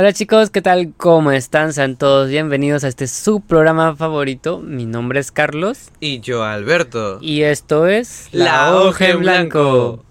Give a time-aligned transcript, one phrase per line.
[0.00, 0.92] Hola chicos, ¿qué tal?
[0.96, 1.72] ¿Cómo están?
[1.72, 4.60] Sean todos bienvenidos a este su programa favorito.
[4.60, 5.90] Mi nombre es Carlos.
[5.98, 7.18] Y yo, Alberto.
[7.20, 10.04] Y esto es La Hoja en Blanco.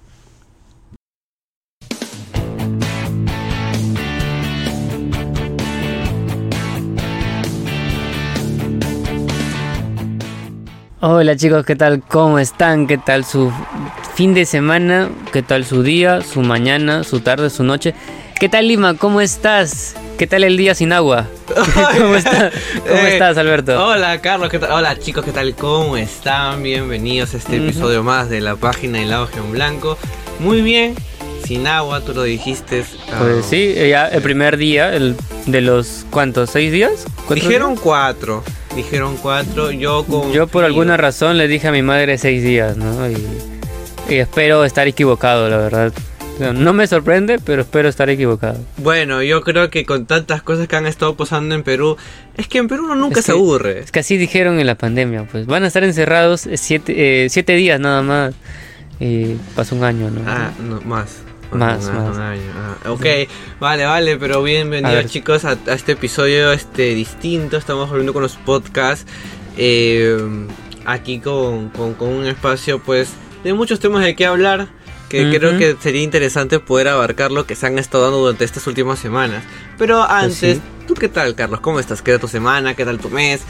[10.99, 12.01] Hola chicos, ¿qué tal?
[12.01, 12.88] ¿Cómo están?
[12.88, 13.54] ¿Qué tal su
[14.15, 15.07] fin de semana?
[15.31, 17.95] ¿Qué tal su día, su mañana, su tarde, su noche?
[18.39, 18.95] ¿Qué tal Lima?
[18.95, 19.95] ¿Cómo estás?
[20.17, 21.27] ¿Qué tal el día sin agua?
[21.97, 22.51] ¿Cómo, está-
[22.87, 23.83] cómo Eh, estás, Alberto?
[23.83, 24.50] Hola, Carlos.
[24.50, 24.71] ¿qué tal?
[24.71, 25.25] Hola, chicos.
[25.25, 25.55] ¿Qué tal?
[25.55, 26.61] ¿Cómo están?
[26.61, 27.65] Bienvenidos a este Ujú.
[27.69, 29.97] episodio más de la página de La Hoja en Blanco.
[30.39, 30.93] Muy bien.
[31.45, 32.83] Sin agua, tú lo dijiste.
[33.11, 35.16] ah, Pues sí, ya el primer día, el
[35.47, 36.52] de los ¿cuántos?
[36.52, 37.06] ¿Seis días?
[37.16, 37.81] ¿Cuatro Dijeron días?
[37.83, 38.44] cuatro.
[38.75, 39.72] Dijeron cuatro.
[39.72, 40.31] Yo con.
[40.31, 43.09] Yo por alguna razón le dije a mi madre seis días, ¿no?
[43.09, 43.17] Y,
[44.09, 45.94] y espero estar equivocado, la verdad.
[46.39, 48.59] No, me sorprende, pero espero estar equivocado.
[48.78, 51.97] Bueno, yo creo que con tantas cosas que han estado pasando en Perú.
[52.36, 53.80] Es que en Perú uno nunca Es se que- aburre.
[53.80, 57.30] Es que así dijeron en la pandemia, pues van a estar encerrados eh, siete, eh,
[57.30, 58.36] siete días nada más.
[59.00, 60.22] Y pasó un año, ¿no?
[60.28, 61.17] Ah, no, más.
[61.52, 62.17] Más, más.
[62.17, 62.42] año.
[62.84, 63.06] Ah, ok,
[63.59, 65.08] vale, vale, pero A bienvenidos ver.
[65.08, 67.56] chicos a, a este episodio este distinto.
[67.58, 69.06] Estamos volviendo con los podcasts.
[69.58, 70.17] eh,
[70.86, 73.09] aquí con, con- con un espacio pues
[73.44, 74.67] de muchos temas de qué hablar.
[75.09, 75.38] Que Ujú.
[75.38, 79.00] creo que sería interesante poder abarcar lo que se han estado dando durante estas últimas
[79.00, 79.44] semanas.
[79.77, 80.61] Pero antes, Pues sí.
[80.88, 81.61] ¿tú qué tal, Carlos?
[81.61, 82.02] ¿Cómo estás?
[82.02, 82.73] ¿Qué tal tu semana?
[82.75, 83.41] ¿Qué tal tu mes?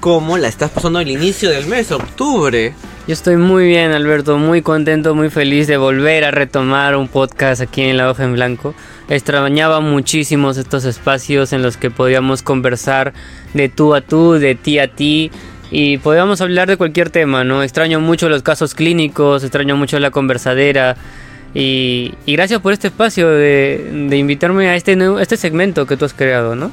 [0.00, 2.74] ¿Cómo la estás pasando al inicio del mes, octubre?
[3.06, 7.62] Yo estoy muy bien, Alberto, muy contento, muy feliz de volver a retomar un podcast
[7.62, 8.74] aquí en La Hoja en Blanco.
[9.08, 13.14] Extrañaba muchísimos estos espacios en los que podíamos conversar
[13.54, 15.30] de tú a tú, de ti a ti.
[15.70, 17.62] Y podíamos hablar de cualquier tema, ¿no?
[17.62, 20.96] Extraño mucho los casos clínicos, extraño mucho la conversadera.
[21.54, 25.96] Y, y gracias por este espacio de, de invitarme a este, nuevo, este segmento que
[25.96, 26.70] tú has creado, ¿no?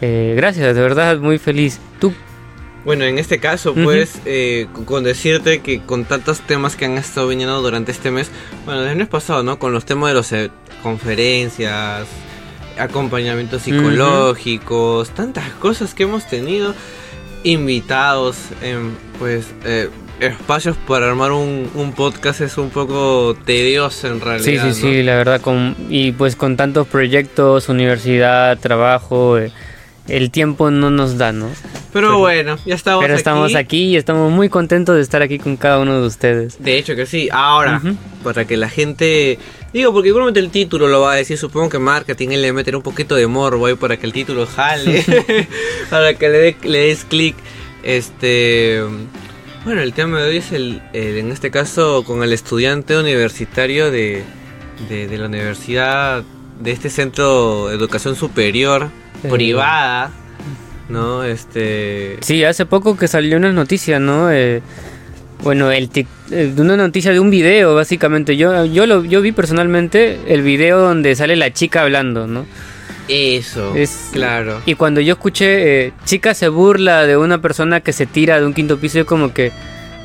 [0.00, 1.80] Eh, gracias, de verdad, muy feliz.
[2.00, 2.12] ¿Tú
[2.84, 7.28] Bueno, en este caso, pues, eh, con- decirte que con tantos temas que han estado
[7.28, 8.30] viniendo durante este mes,
[8.66, 9.58] bueno, desde el mes pasado, ¿no?
[9.58, 10.50] Con los temas de las
[10.82, 12.06] conferencias,
[12.78, 16.74] acompañamientos psicológicos, tantas cosas que hemos tenido,
[17.44, 19.88] invitados, en, pues, eh,
[20.20, 24.62] espacios para armar un, un podcast es un poco tedioso en Sí, realidad.
[24.62, 24.74] sí, ¿no?
[24.74, 29.50] sí, la verdad, con, y pues con tantos proyectos, universidad, trabajo, eh,
[30.08, 31.48] el tiempo no nos da, ¿no?
[31.92, 35.38] Pero, Pero- bueno, ya estamos Pero estamos aquí y estamos muy contentos de estar aquí
[35.38, 36.62] con cada uno de ustedes.
[36.62, 37.28] De hecho que sí.
[37.32, 37.80] Ahora,
[38.24, 39.38] para que la gente...
[39.72, 42.76] Digo, porque igualmente el título lo va a decir, supongo que marketing él le meterá
[42.76, 45.02] un poquito de morbo ahí para que el título jale,
[45.90, 47.34] para que le, dé- le des clic.
[47.82, 48.82] Este...
[49.64, 53.90] Bueno, el tema de hoy es el, el- en este caso con el estudiante universitario
[53.90, 54.22] de,
[54.88, 56.22] de, de la universidad,
[56.60, 58.90] de este centro de educación superior,
[59.30, 60.10] privada,
[60.88, 61.22] ¿no?
[61.24, 62.18] Este...
[62.20, 64.30] Sí, hace poco que salió una noticia, ¿no?
[64.30, 64.62] Eh,
[65.42, 68.36] bueno, el tic- eh, de una noticia de un video, básicamente.
[68.36, 72.46] Yo, yo, lo, yo vi personalmente el video donde sale la chica hablando, ¿no?
[73.08, 74.60] Eso, Es- claro.
[74.64, 78.46] Y cuando yo escuché, eh, chica se burla de una persona que se tira de
[78.46, 79.50] un quinto piso, yo como que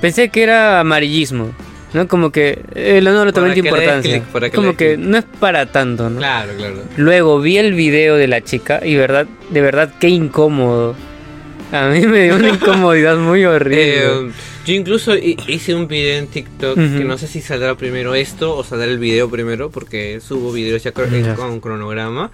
[0.01, 1.51] pensé que era amarillismo,
[1.93, 2.07] ¿no?
[2.07, 4.23] Como que eh, Para que le des importancia.
[4.55, 6.17] como que no es para tanto, ¿no?
[6.17, 6.75] Claro, claro.
[6.97, 10.95] Luego vi el video de la chica y verdad, de verdad, qué incómodo.
[11.71, 13.97] A mí me dio una incomodidad muy horrible.
[14.27, 14.31] Eh,
[14.65, 18.55] yo incluso hi- hice un video en TikTok que no sé si saldrá primero esto
[18.55, 21.35] o saldrá el video primero porque subo videos ya cro- Ya.
[21.35, 22.31] con cronograma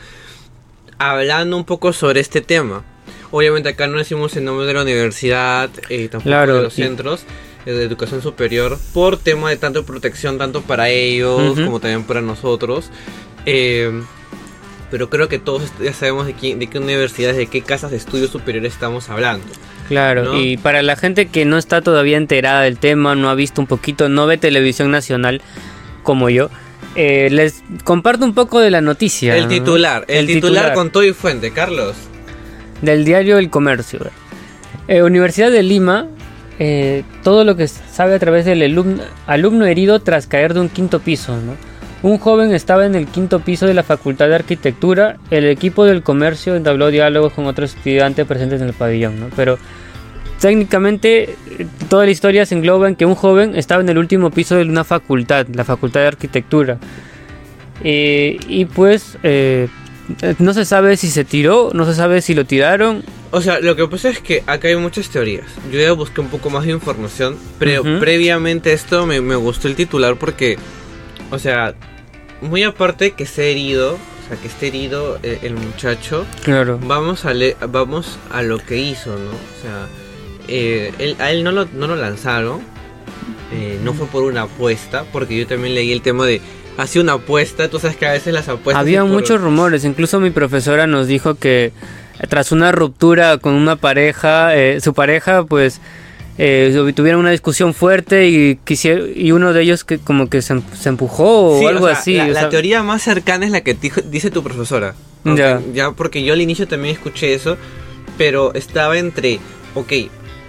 [1.00, 2.84] hablando un poco sobre este tema.
[3.32, 6.84] Obviamente acá no decimos el nombre de la universidad y tampoco Claro, de los y-
[6.84, 7.24] centros
[7.66, 12.22] eh, de educación superior por tema de tanto protección tanto para ellos como también para
[12.22, 12.90] nosotros.
[13.46, 13.92] Eh,
[14.94, 17.98] pero creo que todos ya sabemos de qué, de qué universidades, de qué casas de
[17.98, 19.44] estudios superiores estamos hablando.
[19.88, 20.40] Claro, ¿no?
[20.40, 23.66] y para la gente que no está todavía enterada del tema, no ha visto un
[23.66, 25.42] poquito, no ve televisión nacional
[26.04, 26.52] como yo,
[26.96, 29.36] eh, les comparto un poco de la noticia.
[29.36, 31.96] El titular, el, titular, con todo y fuente, Carlos.
[32.84, 34.00] del diario El Comercio.
[34.88, 36.06] Eh, Universidad de Lima,
[36.60, 40.70] eh, todo lo que sabe a través del alumno, alumno herido tras caer de un
[40.70, 41.36] quinto piso.
[41.36, 41.73] ¿no?
[42.04, 45.18] Un joven estaba en el quinto piso de la Facultad de Arquitectura.
[45.32, 49.22] El equipo del comercio entabló diálogos con otros estudiantes presentes en el pabellón.
[49.22, 49.30] ¿no?
[49.38, 49.58] Pero
[50.42, 51.38] técnicamente
[51.90, 54.64] toda la historia se engloba en que un joven estaba en el último piso de
[54.64, 56.78] una facultad, la Facultad de Arquitectura.
[57.86, 59.70] Eh, y pues eh,
[60.40, 63.02] no se sabe si se tiró, no se sabe si lo tiraron.
[63.32, 65.46] O sea, lo que pasa es que acá hay muchas teorías.
[65.72, 69.70] Yo ya busqué un poco más de información, pero previamente a esto me, me gustó
[69.70, 70.58] el titular porque,
[71.32, 71.74] o sea,
[72.44, 76.80] muy aparte que ha herido, o sea, que esté herido eh, el muchacho, Claro.
[76.84, 79.32] vamos a, le- vamos a lo que hizo, ¿no?
[79.32, 79.88] O sea,
[80.48, 82.62] eh, él- a él no lo, no lo lanzaron,
[83.52, 86.42] eh, no fue por una apuesta, porque yo también leí el tema de,
[86.78, 88.82] hacía una apuesta, tú sabes que a veces las apuestas...
[88.82, 91.72] Había por- muchos rumores, incluso mi profesora nos dijo que
[92.30, 95.82] tras una ruptura con una pareja, eh, su pareja pues
[96.38, 100.54] eh, tuvieron una discusión fuerte y quisier- y uno de ellos que como que se,
[100.54, 102.14] em- se empujó o Sí, o algo sea, así.
[102.16, 104.96] La, o la sea, teoría más cercana es la que dijo- dice tu profesora.
[105.26, 105.62] Ya.
[105.74, 107.56] Ya, porque yo al inicio también escuché eso,
[108.18, 109.40] pero estaba entre,
[109.76, 109.92] ok,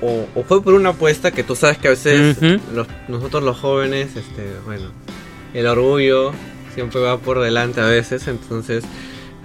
[0.02, 2.36] o, o fue por una apuesta que tú sabes que a veces
[2.74, 4.90] los- nosotros los jóvenes, este, bueno,
[5.54, 6.32] el orgullo
[6.74, 8.82] siempre va por delante a veces, entonces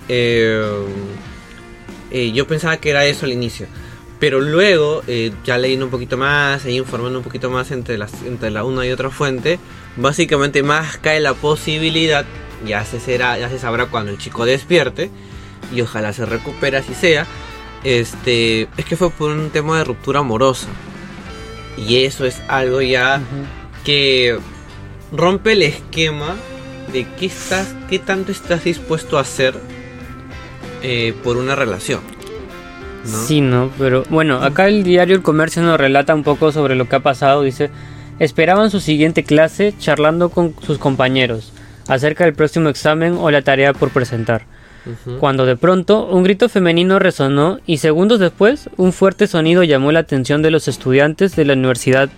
[0.08, 0.60] eh,
[2.12, 3.68] eh, yo pensaba que era eso al inicio.
[4.19, 8.12] Pero luego, eh, ya leyendo un poquito más, ahí informando un poquito más entre, las,
[8.24, 9.60] entre la una y otra fuente,
[9.95, 12.25] básicamente más cae la posibilidad,
[12.66, 15.10] ya se, será, ya se sabrá cuando el chico despierte,
[15.74, 17.25] y ojalá se recupere así sea,
[17.83, 20.68] este, es que fue por un tema de ruptura amorosa.
[21.77, 23.21] Y eso es algo ya
[23.86, 24.38] que
[25.13, 26.36] rompe el esquema
[26.92, 29.56] de qué estás, qué tanto estás dispuesto a hacer
[30.81, 32.01] eh, por una relación.
[33.06, 33.18] ¿No?
[33.25, 36.88] Sí, no, pero bueno, acá el diario El Comercio nos relata un poco sobre lo
[36.88, 37.44] que ha pasado.
[37.44, 37.69] Dice,
[38.19, 41.54] esperaban su siguiente clase charlando con sus compañeros
[41.88, 44.44] acerca del próximo examen o la tarea por presentar.
[45.19, 50.00] Cuando de pronto un grito femenino resonó y segundos después un fuerte sonido llamó la
[50.00, 52.10] atención de los estudiantes de la Universidad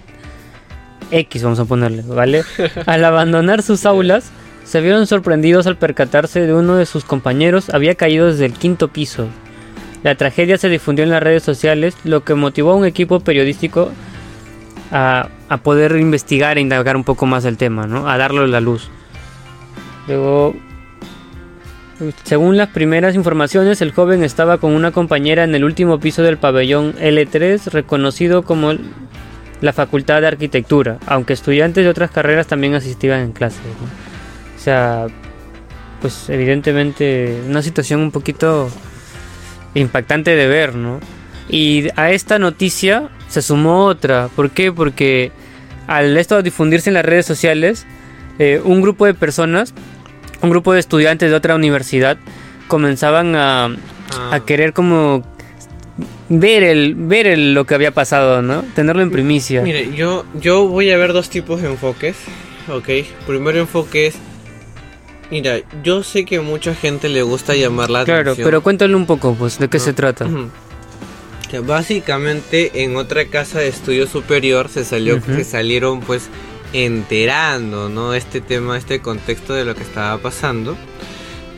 [1.10, 2.44] X, vamos a ponerle, ¿vale?
[2.86, 4.32] Al abandonar sus aulas,
[4.64, 8.88] se vieron sorprendidos al percatarse de uno de sus compañeros había caído desde el quinto
[8.88, 9.28] piso.
[10.04, 13.92] La tragedia se difundió en las redes sociales, lo que motivó a un equipo periodístico
[14.92, 18.10] a, a poder investigar e indagar un poco más el tema, ¿no?
[18.10, 18.90] A darle la luz.
[20.08, 20.56] Luego,
[22.24, 26.38] según las primeras informaciones, el joven estaba con una compañera en el último piso del
[26.38, 28.74] pabellón L3, reconocido como
[29.62, 33.62] la Facultad de Arquitectura, aunque estudiantes de otras carreras también asistían en clases.
[33.62, 33.86] ¿no?
[34.56, 35.08] O sea,
[36.02, 38.70] pues evidentemente una situación un poquito
[39.76, 41.00] impactante de ver, ¿no?
[41.50, 44.30] Y a esta noticia se sumó otra.
[44.36, 44.72] ¿Por qué?
[44.72, 45.32] Porque
[45.88, 47.86] al esto difundirse en las redes sociales,
[48.40, 49.74] eh, un grupo de personas,
[50.42, 52.18] un grupo de estudiantes de otra universidad,
[52.68, 53.76] comenzaban a,
[54.14, 55.24] Ah, a querer como
[56.28, 58.64] ver el ver el- lo que había pasado, ¿no?
[58.76, 59.62] Tenerlo en primicia.
[59.62, 62.18] Mire, yo, yo voy a ver dos tipos de enfoques.
[62.70, 62.90] Ok,
[63.26, 64.16] primero enfoque es.
[65.32, 68.46] Mira, yo sé que mucha gente le gusta llamar la claro, atención.
[68.46, 69.84] pero cuéntale un poco, pues, de qué ¿no?
[69.84, 70.28] se trata.
[71.50, 76.28] Que básicamente en otra casa de estudio superior se salió, se salieron pues
[76.74, 78.14] enterando, ¿no?
[78.14, 80.78] Este tema, este contexto de lo que estaba pasando.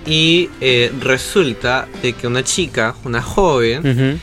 [0.05, 4.19] Y eh, resulta de que una chica, una joven,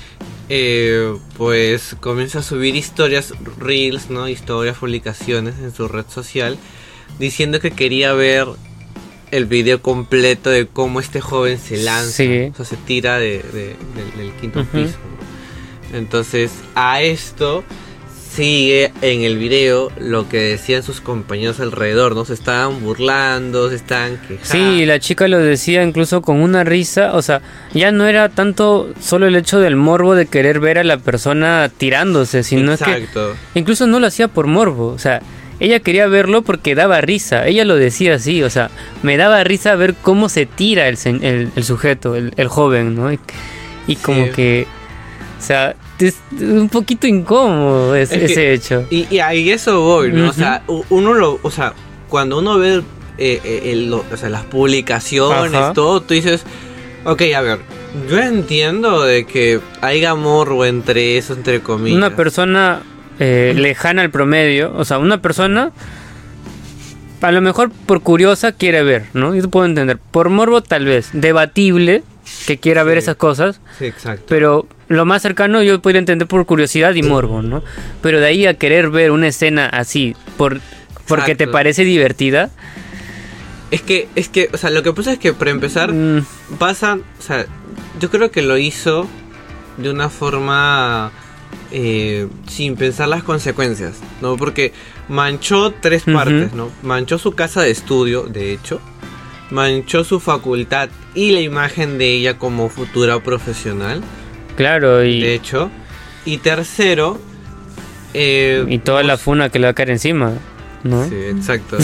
[0.48, 4.28] eh, pues comienza a subir historias, reels, ¿no?
[4.28, 6.56] Historias, publicaciones en su red social,
[7.18, 8.46] diciendo que quería ver
[9.30, 12.50] el video completo de cómo este joven se lanza, Sí.
[12.52, 14.96] o sea, se tira de, de- del, del quinto piso.
[15.92, 17.64] Entonces, a esto
[18.32, 22.24] sigue en el video lo que decían sus compañeros alrededor, ¿no?
[22.24, 24.44] Se estaban burlando, se estaban quejando.
[24.44, 27.42] Sí, la chica lo decía incluso con una risa, o sea,
[27.74, 31.68] ya no era tanto solo el hecho del morbo de querer ver a la persona
[31.76, 33.34] tirándose, sino es que Exacto.
[33.56, 35.22] incluso no lo hacía por morbo, o sea,
[35.60, 38.70] ella quería verlo porque daba risa, ella lo decía así, o sea,
[39.02, 43.12] me daba risa ver cómo se tira el, el, el sujeto, el, el joven, ¿no?
[43.12, 43.18] Y,
[43.86, 44.30] y como Sí.
[44.32, 44.66] que,
[45.38, 48.86] o sea, es un poquito incómodo es- Es que- ese hecho.
[48.90, 50.30] Y, y a eso voy, ¿no?
[50.30, 51.74] O sea, uno lo, o sea,
[52.08, 52.82] cuando uno ve
[53.18, 55.72] eh, eh, el- o sea, las publicaciones, Ajá.
[55.74, 56.42] todo, tú dices,
[57.04, 57.58] ok, a ver,
[58.08, 61.98] yo entiendo de que haya morbo entre eso, entre comillas.
[61.98, 62.80] Una persona
[63.20, 65.70] eh, lejana al promedio, o sea, una persona
[67.20, 69.34] a lo mejor por curiosa quiere ver, ¿no?
[69.34, 69.98] Yo puedo entender.
[69.98, 72.02] Por morbo tal vez, debatible
[72.46, 74.24] que quiera ver esas cosas, Sí, exacto.
[74.28, 77.62] pero lo más cercano yo podría entender por curiosidad y morbo, ¿no?
[78.02, 80.60] Pero de ahí a querer ver una escena así por
[81.06, 82.50] porque te parece divertida,
[83.72, 86.24] Es que, es que, o sea, lo que pasa es que para empezar, mm,
[86.58, 87.46] pasan, o sea,
[88.00, 89.06] yo creo que lo hizo
[89.76, 91.10] de una forma
[91.72, 94.36] eh, sin pensar las consecuencias, ¿no?
[94.36, 94.72] Porque
[95.08, 96.70] manchó tres partes, ¿no?
[96.82, 98.80] Manchó su casa de estudio, de hecho,
[99.50, 104.00] manchó su facultad y la imagen de ella como futura profesional,
[104.56, 105.70] claro, y, de hecho,
[106.24, 107.18] y tercero,
[108.14, 110.32] eh, y toda la mos- funa que le va a caer encima,
[110.84, 111.08] ¿no?
[111.08, 111.78] Sí, exacto.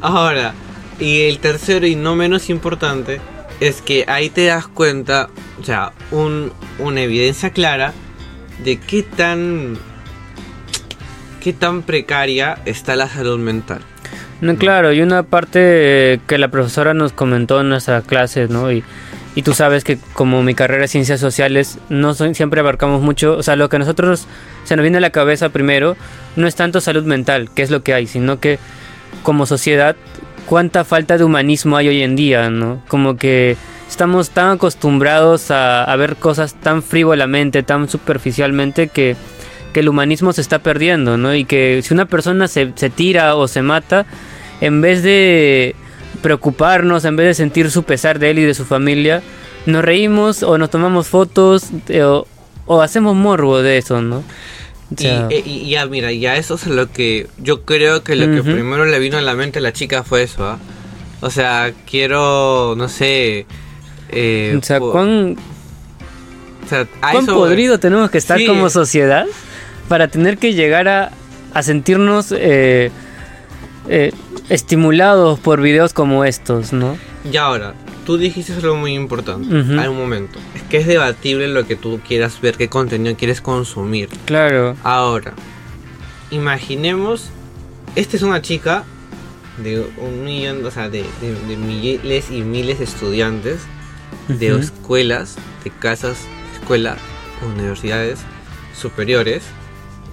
[0.00, 0.54] Ahora,
[0.98, 3.20] y el tercero y no menos importante,
[3.60, 5.28] es que ahí te das cuenta,
[5.60, 7.92] o sea, un, una evidencia clara
[8.64, 9.76] de qué tan
[11.40, 13.80] qué tan precaria está la salud mental.
[14.40, 18.72] No, claro, y una parte que la profesora nos comentó en nuestra clase, ¿no?
[18.72, 18.82] Y,
[19.34, 23.42] y tú sabes que como mi carrera es ciencias sociales, no siempre abarcamos mucho, o
[23.42, 24.26] sea, lo que a nosotros
[24.64, 25.96] se nos viene a la cabeza primero
[26.36, 28.58] no es tanto salud mental, que es lo que hay, sino que
[29.22, 29.96] como sociedad,
[30.46, 32.82] cuánta falta de humanismo hay hoy en día, ¿no?
[32.88, 33.56] Como que
[33.90, 39.16] estamos tan acostumbrados a, a ver cosas tan frívolamente, tan superficialmente que,
[39.72, 41.34] que el humanismo se está perdiendo, ¿no?
[41.34, 44.06] Y que si una persona se, se tira o se mata,
[44.60, 45.74] en vez de
[46.22, 49.22] preocuparnos, en vez de sentir su pesar de él y de su familia,
[49.66, 52.26] nos reímos o nos tomamos fotos eh, o,
[52.66, 54.18] o hacemos morbo de eso, ¿no?
[54.18, 58.02] O sea, y, eh, y- y ya, mira, ya eso es lo que yo creo
[58.02, 60.58] que lo que primero le vino a la mente a la chica fue eso, ¿ah?
[61.22, 63.46] O sea, quiero, no sé...
[64.12, 65.36] eh, o sea, ¿cuán,
[66.64, 68.46] o sea, a cuán eso- podrido tenemos que estar Sí.
[68.46, 69.26] como sociedad
[69.88, 71.10] para tener que llegar a,
[71.54, 72.90] a sentirnos eh,
[73.88, 74.12] eh,
[74.48, 76.96] estimulados por videos como estos, ¿no?
[77.30, 77.74] Y ahora,
[78.06, 79.54] tú dijiste algo muy importante.
[79.54, 79.78] Ujú.
[79.80, 80.38] Hay un momento.
[80.54, 84.08] Es que es debatible lo que tú quieras ver, qué contenido quieres consumir.
[84.26, 84.76] Claro.
[84.84, 85.32] Ahora,
[86.30, 87.30] imaginemos,
[87.96, 88.84] esta es una chica
[89.58, 93.58] de un millón, o sea, de, de- de miles y miles de estudiantes
[94.28, 96.18] de escuelas, de casas,
[96.54, 96.98] escuelas,
[97.54, 98.20] universidades
[98.74, 99.42] superiores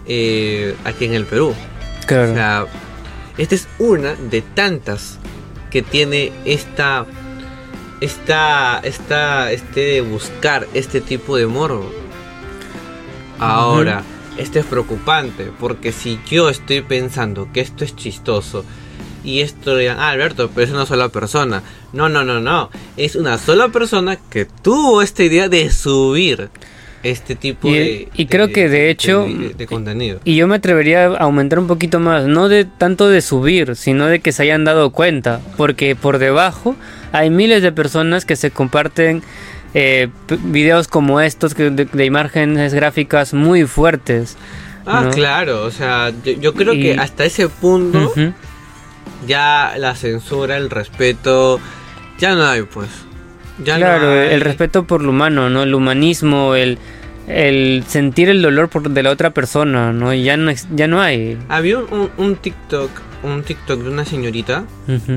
[0.05, 1.53] eh, aquí en el Perú.
[2.05, 2.31] Claro.
[2.31, 2.65] O sea,
[3.37, 5.19] esta es una de tantas
[5.69, 7.05] que tiene esta,
[8.01, 11.91] esta, esta, este de buscar este tipo de morbo.
[13.39, 14.03] Ahora,
[14.37, 18.65] esto es preocupante porque si yo estoy pensando que esto es chistoso
[19.27, 21.61] y esto dirán, ah, Alberto, pero es una sola persona.
[21.93, 22.69] No, no, no, no.
[22.95, 26.49] Es una sola persona que tuvo esta idea de subir
[27.03, 28.09] este tipo Y- de.
[28.15, 30.19] y creo que, de hecho, de- de contenido.
[30.23, 34.07] Y yo me atrevería a aumentar un poquito más, no de tanto de subir, sino
[34.07, 36.75] de que se hayan dado cuenta, porque por debajo
[37.11, 39.21] hay miles de personas que se comparten
[39.73, 40.07] eh,
[40.45, 44.37] videos como estos que de, imágenes gráficas muy fuertes.
[44.85, 45.11] Ah, ¿no?
[45.11, 48.11] claro, o sea, yo, yo creo Y- que hasta ese punto.
[49.27, 51.59] Ya la censura, el respeto,
[52.19, 52.89] ya no hay, pues.
[53.63, 54.29] Ya no claro, hay.
[54.33, 55.63] el respeto por lo humano, ¿no?
[55.63, 56.77] El humanismo, el,
[57.27, 60.13] el sentir el dolor por, de la otra persona, ¿no?
[60.13, 61.37] Ya no, ya no hay.
[61.49, 62.89] Había un, TikTok,
[63.23, 64.65] un TikTok de una señorita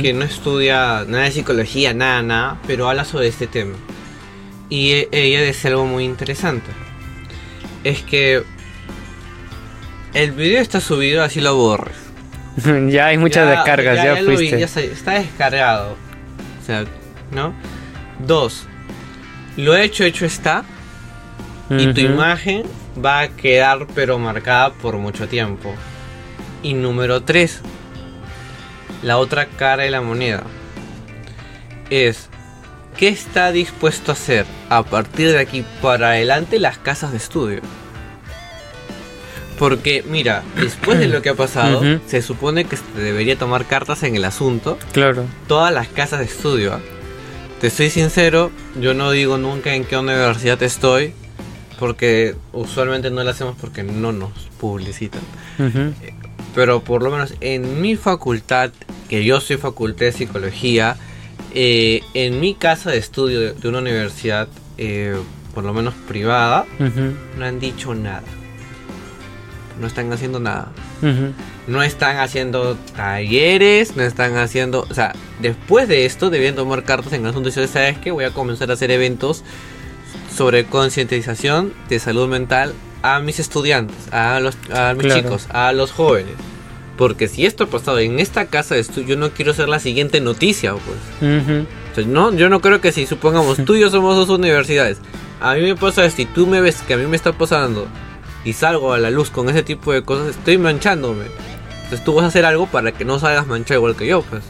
[0.00, 3.74] que no estudia nada de psicología, nada, nada, pero habla sobre este tema.
[4.70, 6.70] Y e- ella dice algo muy interesante.
[7.84, 8.42] Es que
[10.14, 11.96] el video está subido, así lo borres.
[12.88, 14.58] ya hay muchas Ya- descargas, ya, lo vi, fuiste.
[14.60, 15.96] ya está, está descargado.
[16.60, 16.84] O sea,
[17.30, 17.54] ¿no?
[18.18, 18.66] Dos.
[19.56, 20.64] Lo hecho, hecho está.
[21.70, 22.64] Y tu imagen
[23.04, 25.72] va a quedar pero marcada por mucho tiempo.
[26.62, 27.60] Y número 3.
[29.02, 30.42] La otra cara de la moneda.
[31.90, 32.28] Es.
[32.96, 37.60] ¿Qué está dispuesto a hacer a partir de aquí para adelante las casas de estudio?
[39.60, 44.02] Porque, mira, después de lo que ha pasado, se supone que se debería tomar cartas
[44.02, 45.26] en el asunto Claro.
[45.46, 46.72] todas las casas de estudio.
[46.72, 46.80] ¿ah?
[47.60, 48.50] Te soy sincero,
[48.80, 51.12] yo no digo nunca en qué universidad estoy,
[51.78, 55.20] porque usualmente no lo hacemos porque no nos publicitan.
[56.54, 58.70] Pero por lo menos en mi facultad,
[59.10, 60.96] que yo soy facultad de psicología,
[61.54, 64.48] eh, en mi casa de estudio de, de una universidad,
[64.78, 65.16] eh,
[65.54, 66.64] por lo menos privada,
[67.38, 68.22] no han dicho nada.
[69.80, 70.68] No están haciendo nada.
[71.66, 74.86] No están haciendo talleres, no están haciendo...
[74.90, 78.10] O sea, después de esto debían tomar cartas en el asunto y decir, ¿sabes qué?
[78.10, 79.42] Voy a comenzar a hacer eventos
[80.34, 85.22] sobre concientización de salud mental a mis estudiantes, a, los, a mis Claro.
[85.22, 86.34] chicos, a los jóvenes.
[86.98, 89.78] Porque si esto ha pasado en esta casa de estudio, yo no quiero ser la
[89.80, 91.40] siguiente noticia, pues.
[91.42, 91.66] Ujú.
[91.92, 94.98] O sea, no, yo no creo que si supongamos tú y yo somos dos universidades,
[95.40, 97.86] a mí me pasa esto y tú me ves que a mí me está pasando
[98.44, 101.24] y salgo a la luz con ese tipo de cosas, estoy manchándome.
[101.84, 104.42] Entonces tú vas a hacer algo para que no salgas manchado igual que yo, pues.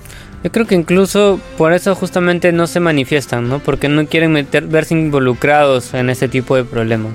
[0.45, 3.59] Yo creo que incluso por eso justamente no se manifiestan, ¿no?
[3.59, 7.13] Porque no quieren meter, verse involucrados en ese tipo de problemas.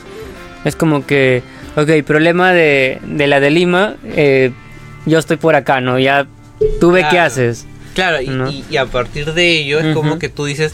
[0.64, 1.42] Es como que,
[1.76, 4.52] ok, problema de, de la de Lima, eh,
[5.06, 5.98] yo estoy por acá, ¿no?
[6.00, 6.28] Ya,
[6.80, 7.26] ¿tú ve qué Claro.
[7.28, 7.66] haces?
[7.96, 8.50] Claro, y, ¿No?
[8.52, 10.20] y- y a partir de ello es como Ujú.
[10.20, 10.74] que tú dices,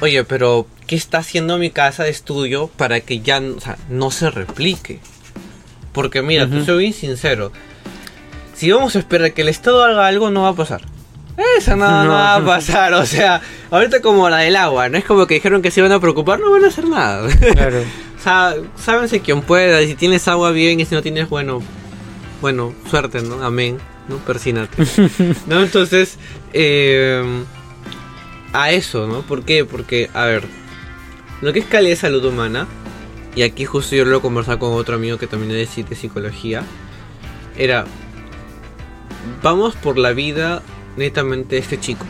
[0.00, 4.10] oye, pero ¿qué está haciendo mi casa de estudio para que ya o sea, no
[4.10, 4.98] se replique?
[5.92, 6.64] Porque mira, te Ujú.
[6.64, 7.52] soy bien sincero,
[8.54, 10.80] si vamos a esperar que el Estado haga algo, no va a pasar.
[11.56, 12.10] Eso no, no, No.
[12.10, 15.62] va a pasar, o sea, ahorita como la del agua, no es como que dijeron
[15.62, 17.28] que se iban a preocupar, no van a hacer nada.
[17.52, 17.82] Claro.
[18.18, 21.62] o sea, sábense quien pueda, si tienes agua bien y si no tienes, bueno,
[22.40, 23.44] bueno, suerte, ¿no?
[23.44, 23.78] Amén,
[24.08, 24.16] ¿no?
[24.16, 24.82] Persínate.
[25.46, 25.62] ¿No?
[25.62, 26.18] Entonces,
[26.52, 27.22] eh,
[28.52, 29.22] a eso, ¿no?
[29.22, 29.64] ¿Por qué?
[29.64, 30.42] Porque, a ver,
[31.40, 32.66] lo que es calidad de salud humana,
[33.34, 36.62] y aquí justo yo lo he conversado con otro amigo que también es de psicología,
[37.56, 37.84] era,
[39.42, 40.62] vamos por la vida
[40.96, 42.04] netamente de este chico,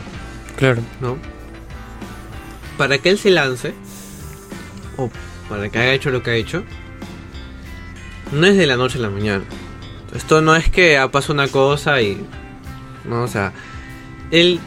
[0.57, 0.81] Claro.
[0.99, 1.17] ¿no?
[2.77, 3.73] Para que él se lance,
[4.97, 5.09] o
[5.49, 6.63] para que haya hecho lo que ha hecho,
[8.31, 9.43] no es de la noche a la mañana.
[10.15, 12.25] Esto no es que ah, pasa una cosa y...
[13.05, 13.53] No, o sea,
[14.29, 14.59] él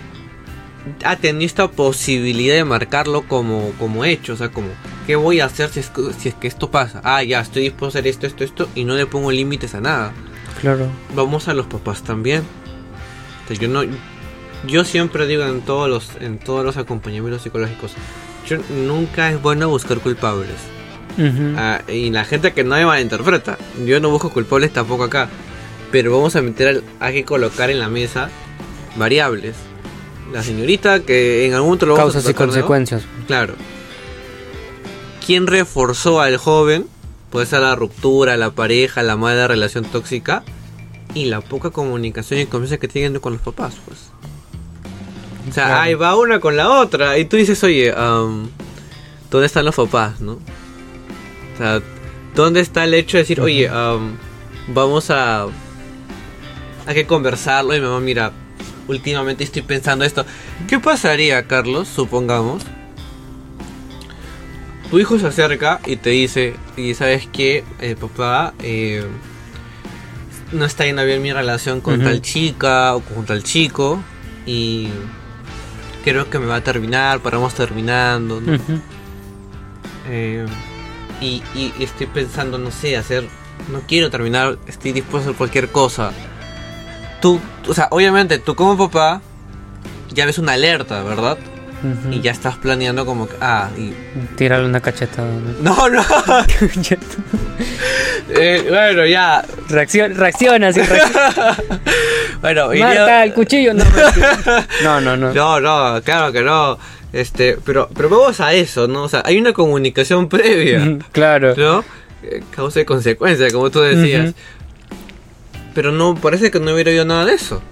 [1.05, 4.69] ha tenido esta posibilidad de marcarlo como, como hecho, o sea, como,
[5.07, 7.01] ¿qué voy a hacer si es, que- si es que esto pasa?
[7.05, 9.81] Ah, ya, estoy dispuesto a hacer esto, esto, esto, y no le pongo límites a
[9.81, 10.13] nada
[10.61, 10.87] Claro.
[11.15, 12.43] vamos a los papás también.
[13.45, 13.83] O sea, yo no
[14.67, 17.93] yo siempre digo en todos los en todos los acompañamientos psicológicos,
[18.49, 20.57] yo nunca es bueno buscar culpables.
[21.57, 25.29] Ah, y la gente que no me malinterpreta, yo no busco culpables tampoco acá,
[25.93, 28.31] pero vamos a meter al- hay que colocar en la mesa
[28.97, 29.55] variables.
[30.33, 33.03] La señorita que en algún vamos a Causas y consecuencias.
[33.27, 33.55] Claro.
[35.25, 36.87] ¿Quién reforzó al joven?
[37.31, 40.45] Puede ser la ruptura, la pareja, la mala relación tóxica
[41.15, 43.99] y la poca comunicación y confianza que tienen con los papás, pues.
[45.49, 45.81] O sea, Claro.
[45.83, 48.49] ahí va una con la otra y tú dices, oye, am,
[49.31, 50.33] ¿dónde están los papás, no?
[50.33, 51.81] O sea,
[52.35, 54.17] ¿dónde está el hecho de decir, oye, am,
[54.69, 55.47] vamos a...
[56.87, 58.33] Hay que conversarlo y mamá, mira,
[58.89, 60.25] últimamente estoy pensando esto.
[60.69, 62.63] ¿Qué pasaría, Carlos, supongamos?
[64.91, 67.65] Tu hijo se acerca y te dice, y sabes que,
[68.01, 69.05] papá, eh,
[70.53, 74.01] no está yendo bien mi relación con tal chica o con tal chico
[74.47, 74.89] y
[76.05, 78.41] creo que me va a terminar, paramos terminando.
[80.09, 80.47] Eh,
[81.21, 83.27] y, y estoy pensando, no sé, hacer,
[83.73, 86.13] no quiero terminar, estoy dispuesto a hacer cualquier cosa.
[87.25, 89.23] Tú, o sea, obviamente tú como papá
[90.13, 91.39] ya ves una alerta, ¿verdad?
[92.11, 93.95] Y ya estás planeando como que, ah, y...
[94.37, 95.27] Tírale una cachetada.
[95.63, 95.75] ¿no?
[95.89, 96.05] No, no.
[98.29, 99.43] Eh, bueno, ya.
[99.71, 101.57] Reacciona, reacciona, sí, reacciona.
[102.43, 103.73] Bueno, Marta, el cuchillo.
[103.73, 103.85] No,
[104.83, 105.33] no, no, no.
[105.33, 106.79] No, no, claro que no.
[107.11, 109.05] Este, pero, pero vamos a eso, ¿no?
[109.05, 111.55] O sea, hay una comunicación previa, Claro.
[111.57, 111.85] ¿no?
[112.23, 114.35] Eh, Causa y consecuencia, como tú decías.
[115.75, 117.63] Pero no, parece que no hubiera habido nada de eso.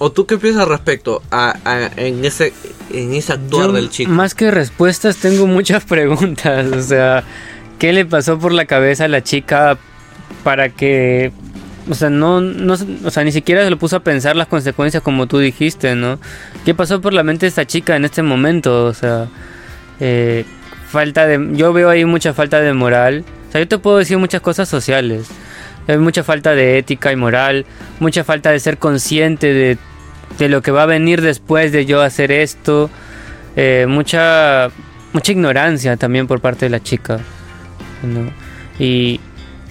[0.00, 2.52] ¿O tú qué piensas respecto a, a- en ese
[2.92, 4.10] en ese actuar Yo, del chico?
[4.10, 6.66] Más que respuestas, tengo muchas preguntas.
[6.72, 7.24] O sea,
[7.78, 9.76] ¿qué le pasó por la cabeza a la chica
[10.44, 11.32] para que.
[11.90, 15.02] O sea, no, no, o sea, ni siquiera se lo puso a pensar las consecuencias
[15.02, 16.18] como tú dijiste, ¿no?
[16.64, 18.84] ¿Qué pasó por la mente de esta chica en este momento?
[18.84, 19.26] O sea,
[19.98, 20.44] eh,
[20.90, 23.24] falta de, yo veo ahí mucha falta de moral.
[23.48, 25.28] O sea, yo te puedo decir muchas cosas sociales.
[25.88, 27.66] Hay mucha falta de ética y moral,
[27.98, 29.78] mucha falta de ser consciente de,
[30.38, 32.90] de lo que va a venir después de yo hacer esto,
[33.56, 34.70] eh, mucha
[35.12, 37.18] mucha ignorancia también por parte de la chica.
[38.78, 39.20] Y,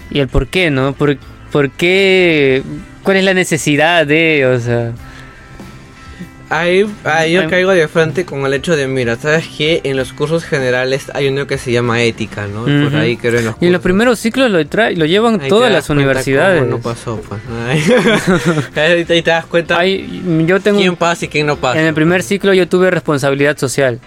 [0.10, 0.94] y el por qué, ¿no?
[0.94, 1.18] ¿Por,
[1.52, 2.64] por qué?
[3.04, 4.92] ¿Cuál es la necesidad de, o sea,
[6.50, 9.82] Ahí, ahí yo caigo de frente con el hecho de, mira, ¿sabes qué?
[9.84, 12.64] En los cursos generales hay uno que se llama ética, ¿no?
[12.64, 12.98] Por Ujú.
[12.98, 15.72] ahí creo en los y en los primeros ciclos lo, trae, lo llevan Ahí todas
[15.74, 16.66] las universidades.
[16.66, 17.42] No pasó, pues.
[18.78, 21.82] Ahí te das cuenta Hay- yo tengo quién pasa y quién no pasa.
[21.82, 24.00] En el primer ciclo yo tuve responsabilidad social.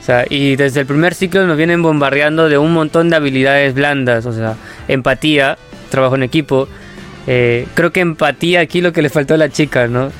[0.00, 3.74] O sea, y desde el primer ciclo nos vienen bombardeando de un montón de habilidades
[3.74, 4.24] blandas.
[4.24, 4.56] O sea,
[4.88, 5.58] empatía,
[5.90, 6.68] trabajo en equipo.
[7.26, 10.10] Eh, creo que empatía aquí lo que le faltó a la chica, ¿no?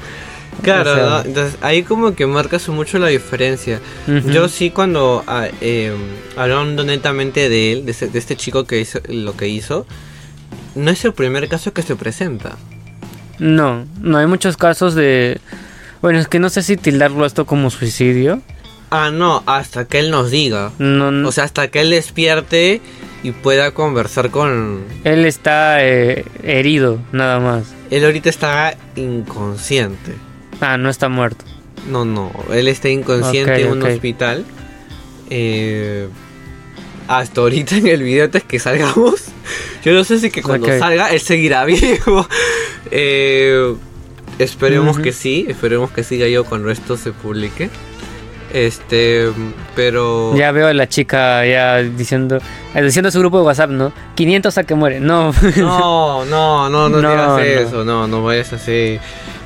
[0.63, 1.21] Claro, o sea- ¿no?
[1.23, 3.81] entonces ahí como que marcas mucho la diferencia.
[4.07, 5.93] Yo sí cuando, ah, eh,
[6.37, 9.87] hablando netamente de él, de, ese- de este chico que hizo lo que hizo,
[10.75, 12.57] no es el primer caso que se presenta.
[13.39, 15.41] No, no hay muchos casos de...
[16.03, 18.41] Bueno, es que no sé si tildarlo esto como suicidio.
[18.91, 20.73] Ah, no, hasta que él nos diga.
[20.79, 22.81] No, O sea, hasta que él despierte
[23.23, 24.83] y pueda conversar con...
[25.05, 27.65] él está eh, herido, nada más.
[27.91, 30.15] Él ahorita está inconsciente.
[30.61, 31.45] Ah, no está muerto.
[31.89, 34.45] No, no, él está inconsciente en un hospital.
[35.31, 36.09] Eh,
[37.09, 39.25] hasta ahorita en el video antes que salgamos.
[39.85, 42.27] Yo no sé si que cuando salga él seguirá vivo.
[42.91, 43.75] Eh,
[44.39, 47.71] esperemos que sí, esperemos que siga yo cuando esto se publique.
[48.53, 49.31] Este,
[49.77, 50.35] pero...
[50.37, 52.41] Ya veo a la chica ya diciendo,
[52.75, 53.93] eh, diciendo a su grupo de WhatsApp, ¿no?
[54.17, 55.01] 500 a que muere.
[55.01, 55.33] No.
[55.57, 57.39] No, no, no, no, No, digas no.
[57.39, 58.99] eso, no, no vayas así.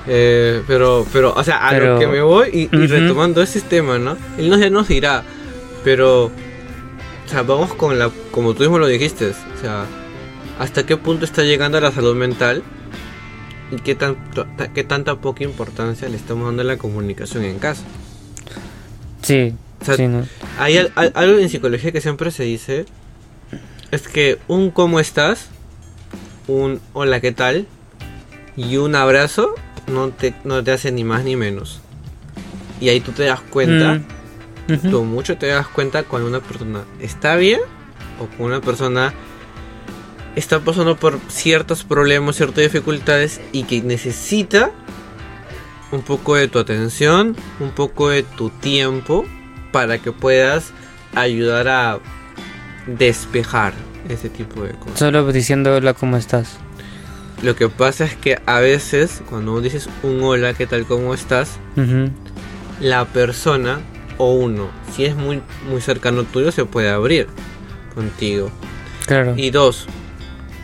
[0.07, 3.99] Eh, pero, pero, o sea, a Pero- lo que me voy y, retomando ese tema,
[3.99, 4.17] ¿no?
[4.39, 5.23] Él no, ya nos dirá,
[5.83, 6.31] pero, o
[7.29, 9.87] sea, vamos con la, como tú mismo lo dijiste, o sea,
[10.59, 12.63] hasta qué punto está llegando la salud mental
[13.73, 17.59] y qué, tanto, ta- qué tanta poca importancia le estamos dando a la comunicación en
[17.59, 17.83] casa.
[19.23, 20.27] Sí, O sea, sí, ¿no?
[20.59, 22.85] Hay al- al- algo en psicología que siempre se dice,
[23.91, 25.47] es que un cómo estás,
[26.47, 27.67] un hola, ¿qué tal?
[28.57, 29.55] Y un abrazo
[29.87, 31.81] no te, no te hace ni más ni menos.
[32.81, 34.01] Y ahí tú te das cuenta,
[34.69, 37.61] Mm, tú mucho te das cuenta cuando una persona está bien
[38.19, 39.13] o cuando una persona
[40.37, 44.71] está pasando por ciertos problemas, ciertas dificultades y que necesita
[45.93, 49.25] un poco de tu atención, un poco de tu tiempo
[49.71, 50.73] para que puedas
[51.15, 52.01] ayudar a
[52.87, 53.75] despejar
[54.09, 54.99] ese tipo de cosas.
[54.99, 56.59] Solo diciendo hola, ¿cómo estás?
[57.43, 60.87] Lo que pasa es que a veces cuando dices un hola, ¿qué tal?
[60.87, 61.59] ¿Cómo estás?
[62.81, 63.81] La persona
[64.19, 67.27] o uno, si es muy, muy cercano tuyo, se puede abrir
[67.95, 68.51] contigo.
[69.07, 69.35] Claro.
[69.37, 69.87] Y dos,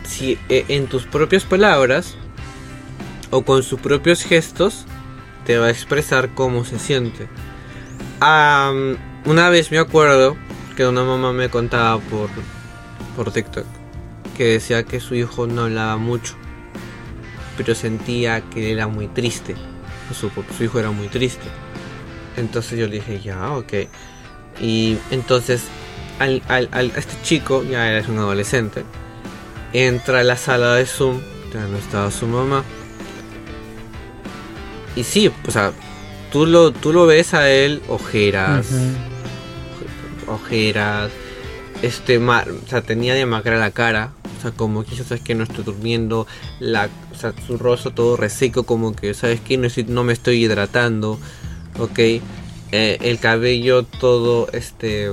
[0.03, 2.15] si eh, en tus propias palabras
[3.29, 4.85] o con sus propios gestos
[5.45, 7.27] te va a expresar cómo se siente.
[8.19, 10.35] Am, una vez me acuerdo
[10.75, 12.29] que una mamá me contaba por,
[13.15, 13.65] por TikTok
[14.37, 16.35] que decía que su hijo no hablaba mucho,
[17.63, 19.55] pero sentía que era muy triste.
[20.19, 21.45] Su, su hijo era muy triste.
[22.37, 23.73] Entonces yo le dije, ya, ok.
[24.61, 25.63] Y entonces
[26.19, 28.83] al, al- al- a este chico, ya es un adolescente,
[29.73, 31.19] entra a la sala de Zoom,
[31.53, 32.63] ya no estaba su mamá.
[34.95, 35.71] Y sí, o sea,
[36.31, 38.67] tú lo, tú lo ves a él, ojeras,
[40.27, 41.09] ojeras,
[41.81, 44.11] este, ma- o sea, tenía demacrada la cara,
[44.41, 46.27] sea, como que sabes que no estoy durmiendo,
[46.59, 50.13] la, o sea, su rostro todo reseco, como que sabes que no, estoy- no me
[50.13, 51.19] estoy hidratando,
[51.79, 51.99] ok,
[52.73, 55.11] Eh, el cabello todo, este,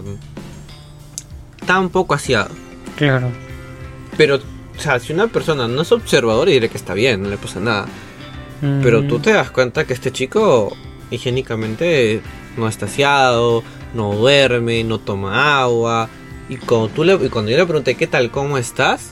[1.60, 2.50] está un poco aseado,
[2.96, 3.30] Claro.
[4.16, 7.36] pero, o sea, si una persona no es observadora, diré que está bien, no le
[7.36, 7.86] pasa nada,
[8.82, 10.76] pero tú Mm, te das cuenta que este chico
[11.10, 12.20] higiénicamente
[12.56, 13.62] no está aseado,
[13.94, 16.08] no duerme, no toma agua.
[16.48, 19.10] Y cuando, tú le, y cuando yo le pregunté qué tal, cómo estás,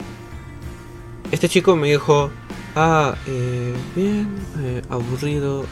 [1.32, 2.30] este chico me dijo,
[2.74, 4.28] ah, eh, bien,
[4.62, 5.66] eh, aburrido, eh,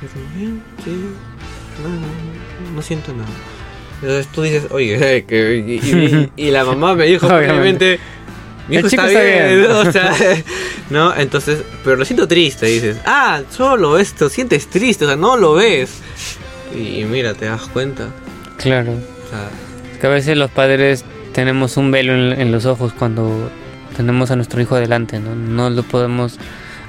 [0.00, 0.90] pero bien, sí,
[1.82, 3.28] no, no, no siento nada.
[4.00, 7.98] Entonces tú dices, oye, eh, que, y, y- y la mamá me dijo, Obviamente.
[8.68, 9.70] mi hijo El chico está, está bien, bien.
[9.88, 10.14] o sea,
[10.90, 11.14] ¿no?
[11.14, 15.54] Entonces, pero lo siento triste, dices, ah, solo esto, sientes triste, o sea, no lo
[15.54, 15.90] ves.
[16.74, 18.08] Y, y mira, te das cuenta,
[18.56, 18.92] Claro.
[18.92, 19.50] o sea,
[20.04, 23.50] Que a veces los padres tenemos un velo en, en los ojos cuando
[23.96, 25.34] tenemos a nuestro hijo delante, ¿no?
[25.34, 26.38] No lo podemos...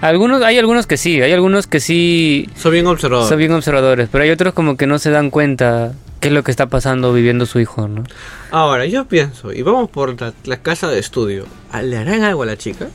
[0.01, 3.29] Algunos, hay algunos que sí, hay algunos que sí soy bien observador.
[3.29, 6.43] son bien observadores, pero hay otros como que no se dan cuenta qué es lo
[6.43, 8.03] que está pasando viviendo su hijo, ¿no?
[8.51, 11.45] Ahora, yo pienso, y vamos por la, la casa de estudio,
[11.81, 12.89] ¿le harán algo a la chica?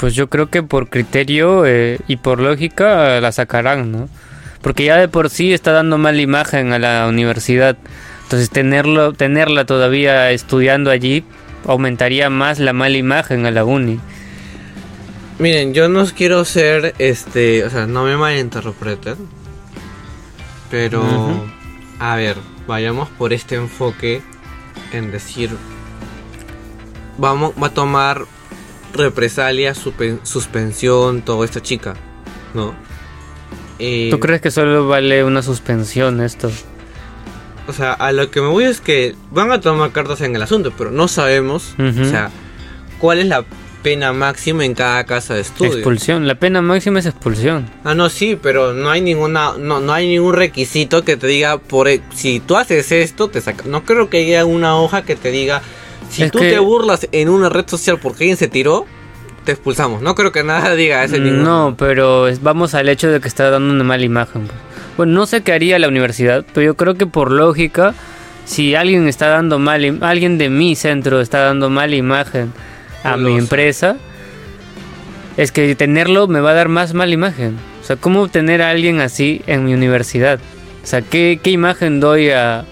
[0.00, 4.08] Pues yo creo que por criterio eh, y por lógica la sacarán, ¿no?
[4.62, 7.76] Porque ya de por sí está dando mala imagen a la universidad.
[8.26, 11.22] Entonces tenerlo, tenerla todavía estudiando allí
[11.64, 14.00] aumentaría más la mala imagen a la uni.
[15.38, 19.16] Miren, yo no quiero ser, este, o sea, no me malinterpreten,
[20.72, 21.04] pero,
[22.00, 22.36] a ver,
[22.66, 24.22] vayamos por este enfoque
[24.92, 25.50] en decir,
[27.18, 28.24] vamos, va a tomar
[28.92, 31.94] represalia, suspensión, toda esta chica,
[32.54, 32.74] ¿no?
[33.78, 36.50] Eh, ¿Tú crees que solo vale una suspensión esto?
[37.68, 40.42] O sea, a lo que me voy es que van a tomar cartas en el
[40.42, 42.30] asunto, pero no sabemos, o sea,
[42.98, 43.44] cuál es la
[43.82, 45.74] pena máxima en cada casa de estudio.
[45.74, 46.26] Expulsión.
[46.26, 47.66] La pena máxima es expulsión.
[47.84, 51.58] Ah, no, sí, pero no hay ninguna, no, no hay ningún requisito que te diga
[51.58, 53.64] por e- si tú haces esto te saca.
[53.66, 55.62] No creo que haya una hoja que te diga
[56.10, 58.86] si Es tú que- te burlas en una red social porque alguien se tiró,
[59.44, 60.02] te expulsamos.
[60.02, 63.72] No creo que nada diga ningún- No, pero vamos al hecho de que está dando
[63.72, 64.48] una mala imagen.
[64.48, 64.58] pues.
[64.96, 67.94] Bueno, no sé qué haría la universidad, pero yo creo que por lógica,
[68.44, 72.52] si alguien está dando mal, alguien de mi centro está dando mala imagen
[73.04, 73.96] a mi empresa,
[75.36, 77.56] es que tenerlo me va a dar más mala imagen.
[77.82, 80.40] O sea, ¿cómo tener a alguien así en mi universidad?
[80.82, 82.64] O sea, ¿qué, qué imagen doy a,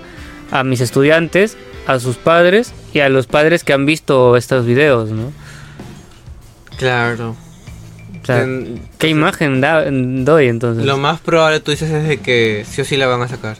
[0.51, 1.57] a mis estudiantes,
[1.87, 5.33] a sus padres y a los padres que han visto estos videos, ¿no?
[6.79, 7.37] Claro.
[8.25, 10.85] O sea, En- ¿qué imagen da- doy entonces?
[10.85, 13.57] Lo más probable tú dices es de que sí o sí la van a sacar.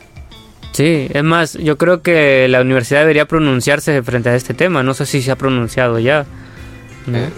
[0.73, 4.83] Sí, es más, yo creo que la universidad debería pronunciarse frente a este tema.
[4.83, 6.27] No sé si se ha pronunciado ya.
[7.07, 7.19] ¿no?
[7.19, 7.29] Eh,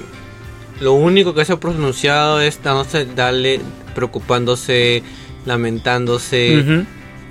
[0.80, 3.60] lo único que se ha pronunciado es dándose, darle,
[3.94, 5.02] preocupándose,
[5.44, 6.84] lamentándose,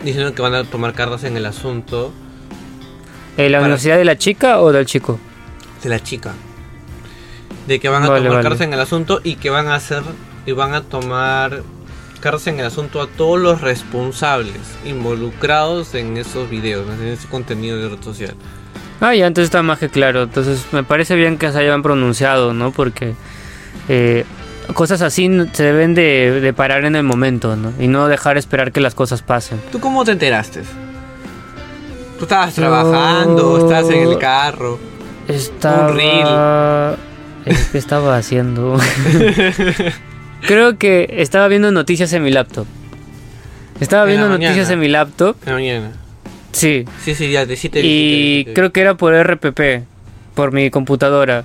[0.03, 2.11] diciendo que van a tomar cartas en el asunto
[3.37, 5.19] ¿En la Para- universidad de la chica o del chico?
[5.83, 6.33] de la chica.
[7.67, 8.43] De que van a Vale, tomar vale.
[8.43, 10.03] cartas en el asunto y que van a hacer
[10.45, 11.63] y van a tomar
[12.19, 17.77] cartas en el asunto a todos los responsables involucrados en esos videos, en ese contenido
[17.77, 18.35] de red social.
[19.01, 20.23] Ah, ya, entonces está más que claro.
[20.23, 22.71] Entonces me parece bien que se hayan pronunciado, ¿no?
[22.71, 23.13] Porque
[23.89, 24.25] eh,
[24.73, 27.73] cosas así se deben de, de parar en el momento, ¿no?
[27.79, 29.59] Y no dejar esperar que las cosas pasen.
[29.71, 30.61] ¿Tú cómo te enteraste?
[32.17, 34.79] Tú estabas trabajando, estabas en el carro.
[35.27, 36.95] Estaba...
[37.45, 38.77] Es que estaba haciendo...
[40.47, 42.65] Creo que estaba viendo noticias en mi laptop.
[43.79, 44.49] Estaba En viendo mañana.
[44.49, 45.35] noticias en mi laptop.
[45.43, 45.91] En la mañana.
[46.51, 46.85] Sí.
[47.03, 47.89] Sí, sí, ya te sí te vi, sí te vi,
[48.41, 48.53] Y vi.
[48.53, 49.83] creo que era por RPP,
[50.35, 51.43] por mi computadora.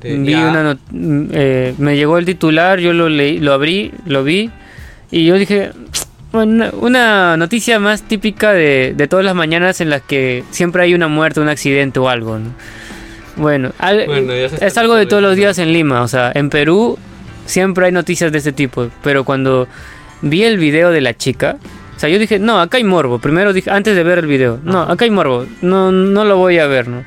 [0.00, 4.22] De- Vi una mm, eh, me llegó el titular, yo lo leí, lo abrí, lo
[4.22, 4.50] vi
[5.10, 5.70] y yo dije,
[6.32, 10.94] una, una noticia más típica de, de todas las mañanas en las que siempre hay
[10.94, 12.38] una muerte, un accidente o algo.
[12.38, 12.50] ¿no?
[13.38, 16.98] Bueno, al- Bueno, es algo de todos los días en Lima, o sea, en Perú
[17.46, 19.68] siempre hay noticias de este tipo, pero cuando
[20.22, 21.56] vi el video de la chica,
[21.96, 23.18] o sea, yo dije, no, acá hay morbo.
[23.18, 26.58] Primero dije, antes de ver el video, no, acá hay morbo, no, no lo voy
[26.58, 27.04] a ver, ¿no?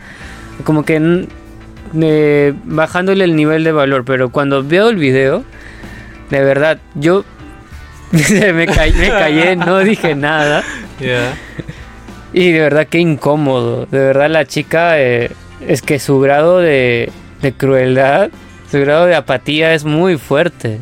[0.63, 1.27] Como que
[2.01, 5.43] eh, bajándole el nivel de valor, pero cuando veo el video,
[6.29, 7.23] de verdad, yo
[8.11, 10.63] me, ca- me callé, no dije nada.
[10.99, 11.33] Ya.
[12.33, 13.85] Y de verdad, qué incómodo.
[13.91, 15.31] De verdad, la chica, eh,
[15.67, 18.29] es que su grado de, de crueldad,
[18.69, 20.79] su grado de apatía es muy fuerte.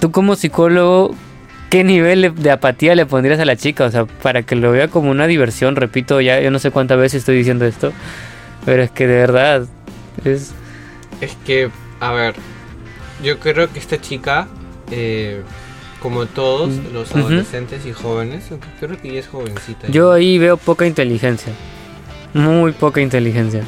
[0.00, 1.14] Tú como psicólogo,
[1.68, 3.84] ¿qué nivel de- apatía le pondrías a la chica?
[3.84, 6.98] O sea, para que lo vea como una diversión, repito, ya yo no sé cuántas
[6.98, 7.92] veces estoy diciendo esto,
[8.64, 9.66] pero es que de verdad
[10.24, 10.52] es...
[11.20, 12.34] Es que, a ver,
[13.22, 14.48] yo creo que esta chica,
[14.90, 15.42] eh,
[16.00, 19.88] como todos Mm, los adolescentes y jóvenes, aunque creo que ella es jovencita.
[19.88, 21.52] Yo ahí veo poca inteligencia.
[22.34, 23.62] Muy poca inteligencia.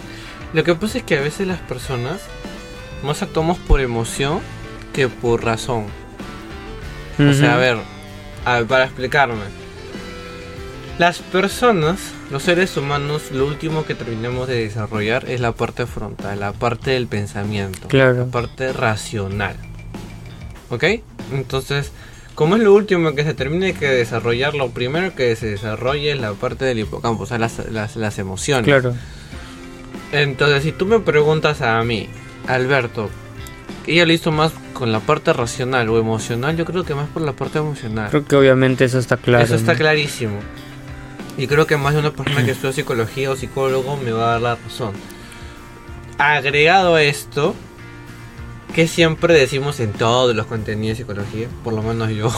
[0.53, 2.21] Lo que pasa es que a veces las personas
[3.03, 4.41] más actuamos por emoción
[4.93, 5.87] que por razón.
[7.19, 7.79] O sea, a ver,
[8.45, 9.43] a ver, para explicarme.
[10.99, 11.99] Las personas,
[12.31, 16.93] los seres humanos, lo último que terminamos de desarrollar es la parte frontal, la parte
[16.93, 18.15] del pensamiento, Claro.
[18.15, 19.57] la parte racional.
[20.71, 20.85] ¿Ok?
[21.33, 21.91] Entonces,
[22.35, 26.21] como es lo último que se termine que desarrollar, lo primero que se desarrolla es
[26.21, 28.65] la parte del hipocampo, o sea, las, las, las emociones.
[28.65, 28.95] Claro.
[30.13, 32.09] Entonces, si tú me preguntas a mí,
[32.47, 33.11] Alberto,
[33.87, 37.23] ella lo hizo más con la parte racional o emocional, yo creo que más por
[37.23, 38.11] la parte emocional.
[38.11, 39.45] Creo que obviamente eso está claro.
[39.45, 39.79] Eso está ¿no?
[39.79, 40.39] clarísimo.
[41.37, 44.33] Y creo que más de una persona que estudia psicología o psicólogo me va a
[44.33, 44.93] dar la razón.
[46.19, 47.55] Agregado a esto,
[48.73, 52.31] que siempre decimos en todos los contenidos de psicología, por lo menos yo,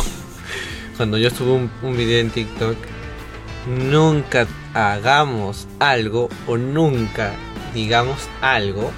[0.96, 2.76] cuando yo subo un, un video en TikTok,
[3.90, 7.32] nunca hagamos algo o nunca
[7.72, 8.90] digamos algo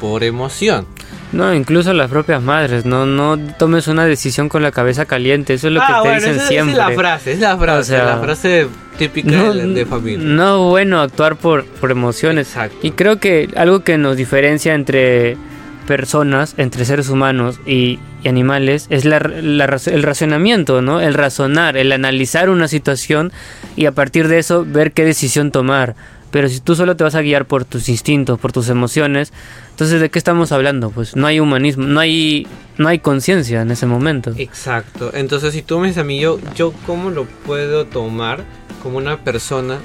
[0.00, 0.86] por emoción.
[1.32, 5.66] No, incluso las propias madres, no, no tomes una decisión con la cabeza caliente, eso
[5.68, 6.72] es lo que ah, te bueno, dicen esa, esa siempre.
[6.72, 10.24] es la frase, es la frase, O sea, la frase típica no, de, de familia.
[10.26, 12.48] no bueno actuar por, por emociones.
[12.48, 12.76] Exacto.
[12.82, 15.36] Y creo que algo que nos diferencia entre
[15.86, 21.00] personas, entre seres humanos y, y animales, es la, la el racionamiento, ¿no?
[21.00, 23.32] El razonar, el analizar una situación
[23.76, 25.94] y a partir de eso ver qué decisión tomar.
[26.30, 29.32] Pero si tú solo te vas a guiar por tus instintos, por tus emociones,
[29.70, 30.90] entonces ¿de qué estamos hablando?
[30.90, 32.46] Pues no hay humanismo, no hay,
[32.78, 34.32] no hay conciencia en ese momento.
[34.36, 35.12] Exacto.
[35.14, 38.44] Entonces, si tú me dices a mí, yo, yo cómo lo puedo tomar
[38.82, 39.78] como una persona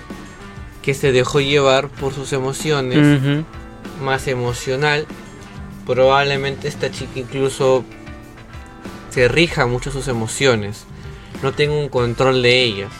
[0.82, 3.22] que se dejó llevar por sus emociones,
[4.04, 5.06] más emocional,
[5.94, 7.84] probablemente esta chica incluso
[9.10, 10.86] se rija mucho sus emociones,
[11.44, 12.92] no tenga un control de ellas.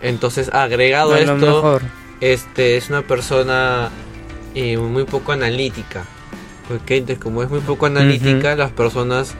[0.00, 1.82] Entonces, agregado a esto, mejor.
[2.20, 3.88] este es una persona
[4.54, 6.04] eh, muy poco analítica.
[6.72, 6.90] ¿ok?
[6.90, 9.34] Entonces, como es muy poco analítica, las personas,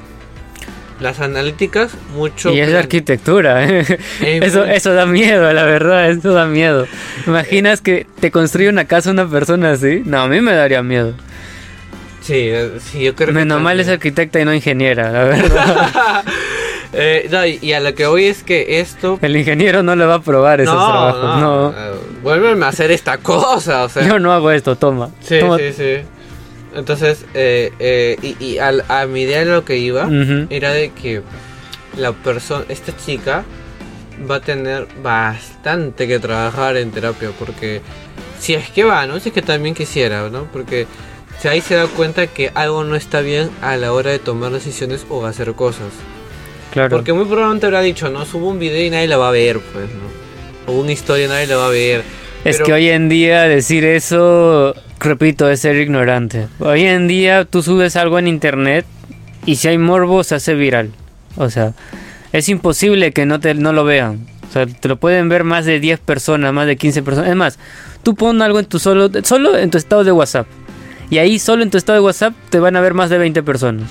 [1.00, 2.50] las analíticas, mucho.
[2.52, 3.84] Y es plan- arquitectura, ¿eh?
[4.20, 6.86] Eh, Eso, eso da miedo, la verdad, eso da miedo.
[7.26, 10.02] ¿Imaginas que te construye una casa una persona así?
[10.04, 11.14] No, a mí me daría miedo.
[12.24, 13.34] Sí, eh, sí, yo creo que.
[13.34, 16.24] Menos mal es arquitecta y no ingeniera, la verdad.
[16.96, 19.18] Eh, no, y, a lo que voy es que esto.
[19.20, 21.40] El ingeniero no le va a probar esos trabajos.
[21.40, 24.06] No, eh, vuélveme a hacer esta cosa, o sea.
[24.06, 25.10] yo no hago esto, toma.
[25.20, 25.58] Sí, Toma.
[25.58, 25.94] sí, sí.
[26.72, 30.08] Entonces, eh, eh, y, y al- a, mi idea de lo que iba
[30.50, 31.22] era de que
[31.96, 33.42] la persona, esta chica
[34.30, 37.80] va a tener bastante que trabajar en terapia porque
[38.38, 39.18] si es que va, ¿no?
[39.18, 40.44] Si es que también quisiera, ¿no?
[40.52, 40.86] Porque
[41.38, 44.18] O sea, ahí se da cuenta que algo no está bien a la hora de
[44.18, 45.88] tomar decisiones o hacer cosas.
[46.72, 46.96] Claro.
[46.96, 49.60] Porque muy probablemente habrá dicho, no, subo un video y nadie la va a ver,
[49.60, 50.72] pues, ¿no?
[50.72, 52.02] O una historia y nadie la va a ver.
[52.44, 56.48] Es Pero- que hoy en día decir eso, repito, es ser ignorante.
[56.60, 58.86] Hoy en día tú subes algo en internet
[59.46, 60.90] y si hay morbo se hace viral.
[61.36, 61.74] O sea,
[62.32, 64.26] es imposible que no, te, no lo vean.
[64.48, 67.30] O sea, te lo pueden ver más de 10 personas, más de 15 personas.
[67.30, 67.58] Es más,
[68.02, 70.46] tú pon algo en tu solo, solo en tu estado de WhatsApp.
[71.10, 73.42] Y ahí solo en tu estado de WhatsApp te van a ver más de 20
[73.42, 73.90] personas.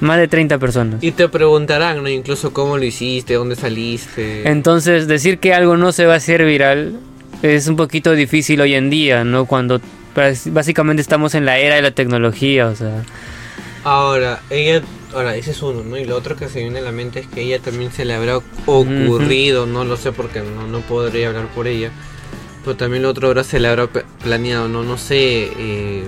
[0.00, 1.02] Más de 30 personas.
[1.02, 2.08] Y te preguntarán, ¿no?
[2.08, 4.48] Incluso cómo lo hiciste, dónde saliste.
[4.48, 6.98] Entonces, decir que algo no se va a hacer viral
[7.42, 9.46] es un poquito difícil hoy en día, ¿no?
[9.46, 9.80] Cuando
[10.46, 13.04] básicamente estamos en la era de la tecnología, o sea.
[13.84, 15.98] Ahora, ella, ahora, ese es uno, ¿no?
[15.98, 18.14] Y lo otro que se viene a la mente es que ella también se le
[18.14, 21.90] habrá ocurrido, no lo sé porque no, no podría hablar por ella,
[22.64, 23.88] pero también lo otro ahora se le habrá
[24.22, 26.04] planeado, no, no sé, eh,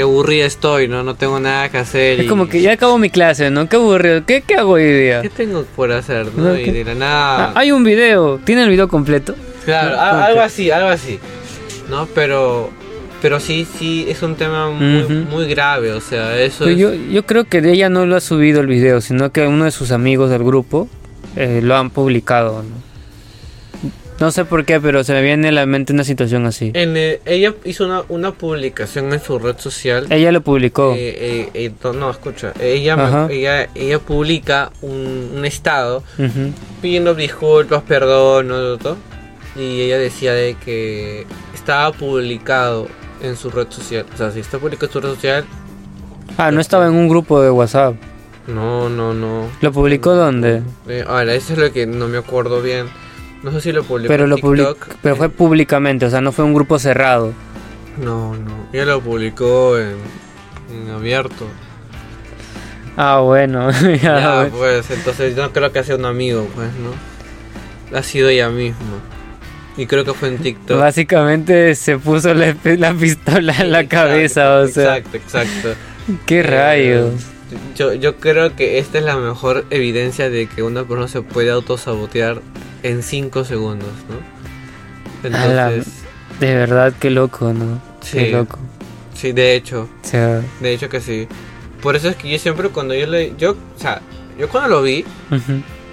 [0.00, 1.02] qué aburrida estoy, ¿no?
[1.02, 2.20] No tengo nada que hacer.
[2.20, 3.68] Es y- como que ya acabo mi clase, ¿no?
[3.68, 4.24] Qué aburrido.
[4.24, 5.20] ¿Qué, qué hago hoy día?
[5.20, 6.44] ¿Qué tengo por hacer, no?
[6.44, 7.52] No, Y de la Ah, nada...
[7.54, 8.38] hay un video.
[8.42, 9.34] ¿Tiene el video completo?
[9.66, 10.24] Claro, No, a- ok.
[10.28, 11.18] algo así, algo así.
[11.90, 12.06] ¿No?
[12.14, 12.70] Pero
[13.20, 16.78] pero sí, sí, es un tema muy, grave, o sea, eso Pero es...
[16.78, 19.70] yo, yo creo que ella no lo ha subido el video, sino que uno de
[19.70, 20.88] sus amigos del grupo
[21.36, 22.62] eh, lo han publicado.
[22.62, 22.89] ¿no?
[24.20, 26.72] No sé por qué, pero se me viene a la mente una situación así.
[26.74, 30.06] En, eh, ella hizo una, una publicación en su red social.
[30.10, 30.92] Ella lo publicó.
[30.94, 36.02] eh, eh, no, no, escucha, ella, me- ella, ella publica un, un estado
[36.82, 38.76] pidiendo disculpas, perdón, ¿no?
[38.76, 38.98] todo,
[39.56, 42.88] y ella decía de que estaba publicado
[43.22, 44.04] en su red social.
[44.12, 45.44] O sea, si está publicado en su red social,
[46.36, 47.94] Ah, no estaba en un grupo de WhatsApp.
[48.46, 49.48] no, no, no.
[49.62, 50.62] ¿Lo publicó dónde?
[50.88, 52.86] Eh, ahora, eso es lo que no me acuerdo bien.
[53.42, 54.96] No sé si lo publicó Pero en lo publicó, TikTok.
[55.02, 57.32] pero fue públicamente, o sea, no fue un grupo cerrado.
[57.96, 58.68] No, no.
[58.72, 59.96] Ella lo publicó en,
[60.72, 61.46] en abierto.
[62.96, 63.70] Ah, bueno.
[64.02, 67.96] ya, pues, entonces yo no creo que sea un amigo, pues, ¿no?
[67.96, 68.98] Ha sido ella misma.
[69.76, 70.78] Y creo que fue en TikTok.
[70.78, 75.68] Básicamente se puso la, la pistola en la Exacto, cabeza, o sea, Exacto, exacto.
[76.26, 77.14] qué Eh, rayos.
[77.76, 81.50] Yo, yo creo que esta es la mejor evidencia de que una persona se puede
[81.50, 82.40] autosabotear
[82.82, 85.28] en 5 segundos, ¿no?
[85.30, 85.92] La- Entonces,
[86.40, 87.80] De verdad, qué loco, ¿no?
[88.00, 88.30] Qué Sí.
[88.32, 88.58] loco.
[89.14, 91.28] sí, de hecho, sea, de hecho que sí.
[91.82, 93.34] Por eso es que yo siempre cuando yo le...
[93.36, 94.00] Yo, o sea,
[94.38, 95.04] yo cuando lo vi,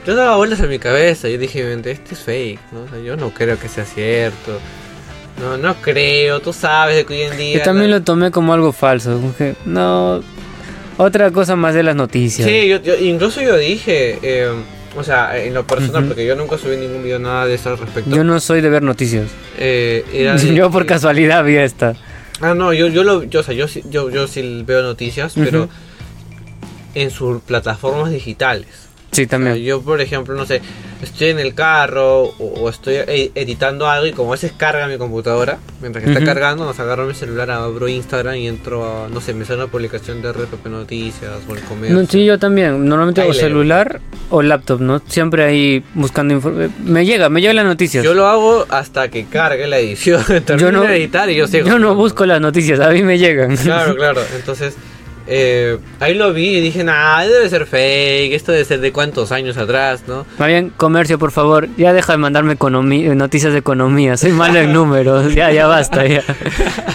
[0.05, 1.27] yo daba vueltas en mi cabeza.
[1.27, 2.81] Yo dije, "Vente, este es fake, ¿no?
[2.83, 4.59] O sea, yo no creo que sea cierto.
[5.41, 6.39] No, no creo.
[6.39, 7.57] Tú sabes de que hoy en día...
[7.57, 9.13] yo también lo tomé como algo falso.
[9.13, 10.21] como que, no,
[10.97, 12.47] otra cosa más de las noticias.
[12.47, 14.19] Sí, yo, yo- incluso yo dije...
[14.21, 14.51] eh,
[14.95, 16.07] o sea, en lo personal, Ujú.
[16.07, 18.09] porque yo nunca subí ningún video nada de eso al respecto.
[18.09, 19.25] Yo no soy de ver noticias.
[19.59, 21.93] Eh, era de Yo por que- casualidad vi esta.
[22.41, 25.33] Ah, no, yo, yo lo, yo, o sea, yo, sí- yo, yo sí veo noticias,
[25.35, 25.71] pero Ujú.
[26.95, 28.86] en sus plataformas digitales.
[29.11, 29.55] Sí, O sea, también.
[29.57, 30.61] yo, por ejemplo, no sé,
[31.01, 34.87] estoy en el carro o, o estoy e- editando algo y como a veces carga
[34.87, 36.19] mi computadora, mientras que Ujú.
[36.19, 39.63] está cargando, nos agarro mi celular, abro Instagram y entro a, no sé, me sale
[39.63, 41.97] una publicación de RPP Noticias o el comercio.
[41.99, 42.85] No, sí, yo también.
[42.87, 43.41] Normalmente Ahí o leo.
[43.41, 45.01] celular o laptop, ¿no?
[45.07, 46.69] Siempre ahí buscando informe.
[46.83, 48.03] Me llega, me llegan las noticias.
[48.03, 51.65] Yo lo hago hasta que cargue la edición, termino no- de editar y yo sigo.
[51.67, 53.55] Yo no busco las noticias, a mí me llegan.
[53.57, 54.21] Claro, claro.
[54.35, 54.75] Entonces,
[55.27, 59.31] eh, ahí lo vi y dije, nah, debe ser fake, esto debe ser de cuántos
[59.33, 60.25] años atrás, ¿no?
[60.37, 64.15] Más bien, comercio, por favor, ya deja de mandarme economía, noticias de economía.
[64.15, 65.35] Soy malo en números.
[65.35, 66.23] Ya, ya basta, ya.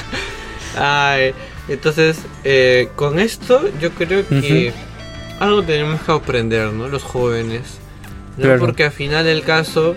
[0.78, 1.34] Ay,
[1.68, 4.72] entonces, eh, con esto yo creo que
[5.38, 6.88] algo tenemos que aprender, ¿no?
[6.88, 7.78] Los jóvenes.
[8.38, 8.44] ¿no?
[8.44, 8.60] Claro.
[8.60, 9.94] Porque al final del caso,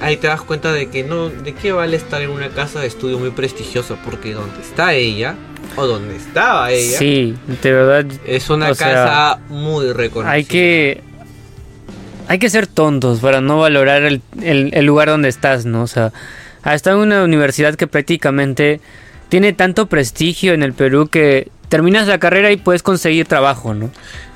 [0.00, 2.86] ahí te das cuenta de que no, de qué vale estar en una casa de
[2.86, 5.34] estudio muy prestigiosa, porque donde está ella,
[5.76, 8.06] o donde estaba ella, Sí, de verdad.
[8.26, 10.32] es una sea, casa muy reconocida.
[10.32, 11.02] Hay que.
[12.28, 15.82] Hay que ser tontos para no valorar el, el- el lugar donde estás, ¿no?
[15.82, 16.12] O sea,
[16.62, 18.80] hasta en una universidad que prácticamente
[19.30, 23.90] tiene tanto prestigio en el Perú que terminas la carrera y puedes conseguir trabajo, ¿no?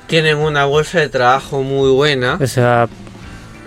[0.07, 2.37] Tienen una bolsa de trabajo muy buena.
[2.41, 2.87] O sea,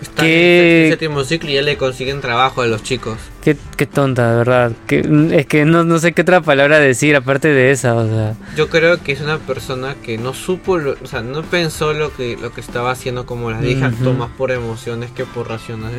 [0.03, 3.19] Están ¿qué- en el séptimo ciclo y ya le consiguen trabajo a los chicos.
[3.47, 4.73] Qué, qué tonta, de verdad.
[4.89, 8.35] Que, es que no, no sé qué otra palabra decir aparte de esa, o sea.
[8.57, 12.13] Yo creo que es una persona que no supo, lo- o sea, no pensó lo
[12.13, 14.19] que lo que estaba haciendo, como les dije, actuó Ujú.
[14.19, 15.91] más por emociones que por raciona-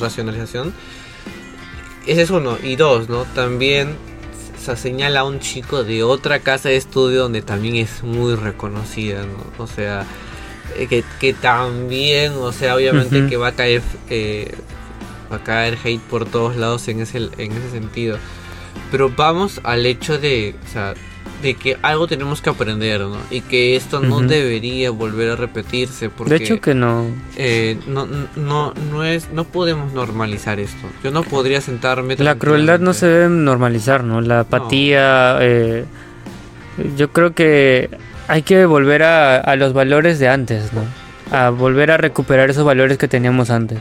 [0.00, 0.72] racionalización.
[2.06, 2.56] Ese es uno.
[2.62, 3.24] Y dos, ¿no?
[3.34, 3.96] También
[4.58, 9.24] se señala a un chico de otra casa de estudio donde también es muy reconocida,
[9.26, 9.62] ¿no?
[9.62, 10.06] O sea,
[10.78, 14.54] eh, que, que también, o sea, obviamente que va a caer, eh,
[15.34, 18.18] va a caer hate por todos lados en ese, en ese sentido.
[18.90, 20.94] Pero vamos al hecho de, o sea,
[21.42, 23.18] de que algo tenemos que aprender, ¿no?
[23.30, 24.26] Y que esto no Ujú.
[24.28, 27.06] debería volver a repetirse porque De hecho que no.
[27.36, 28.06] eh, no,
[28.36, 30.86] no, no es, no podemos normalizar esto.
[31.02, 32.16] Yo no podría sentarme.
[32.16, 34.20] La crueldad no se debe normalizar, ¿no?
[34.20, 35.38] La apatía.
[35.40, 35.84] eh,
[36.96, 37.90] yo creo que
[38.26, 40.82] hay que volver a, a los valores de antes, ¿no?
[41.30, 43.78] A volver a recuperar esos valores que teníamos antes.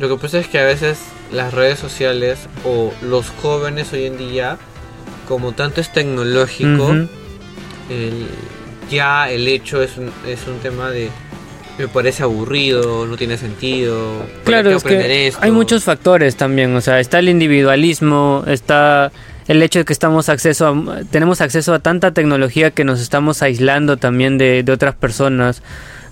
[0.00, 0.98] Lo que pasa es que a veces
[1.30, 4.56] las redes sociales o los jóvenes hoy en día,
[5.28, 6.90] como tanto es tecnológico,
[7.90, 8.26] el-
[8.90, 11.10] ya el hecho es un, es un tema de
[11.78, 14.18] me parece aburrido, no tiene sentido.
[14.44, 15.40] ¿para Claro, es que esto?
[15.42, 19.10] hay muchos factores también, o sea, está el individualismo, está
[19.48, 23.40] el hecho de que estamos acceso a, tenemos acceso a tanta tecnología que nos estamos
[23.42, 25.62] aislando también de, de otras personas,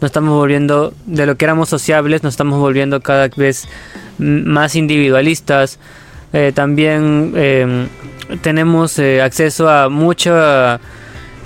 [0.01, 3.69] nos estamos volviendo, de lo que éramos sociables, nos estamos volviendo cada vez
[4.19, 5.79] más individualistas,
[6.31, 7.87] Eh, también eh,
[8.43, 10.79] tenemos eh, acceso a mucha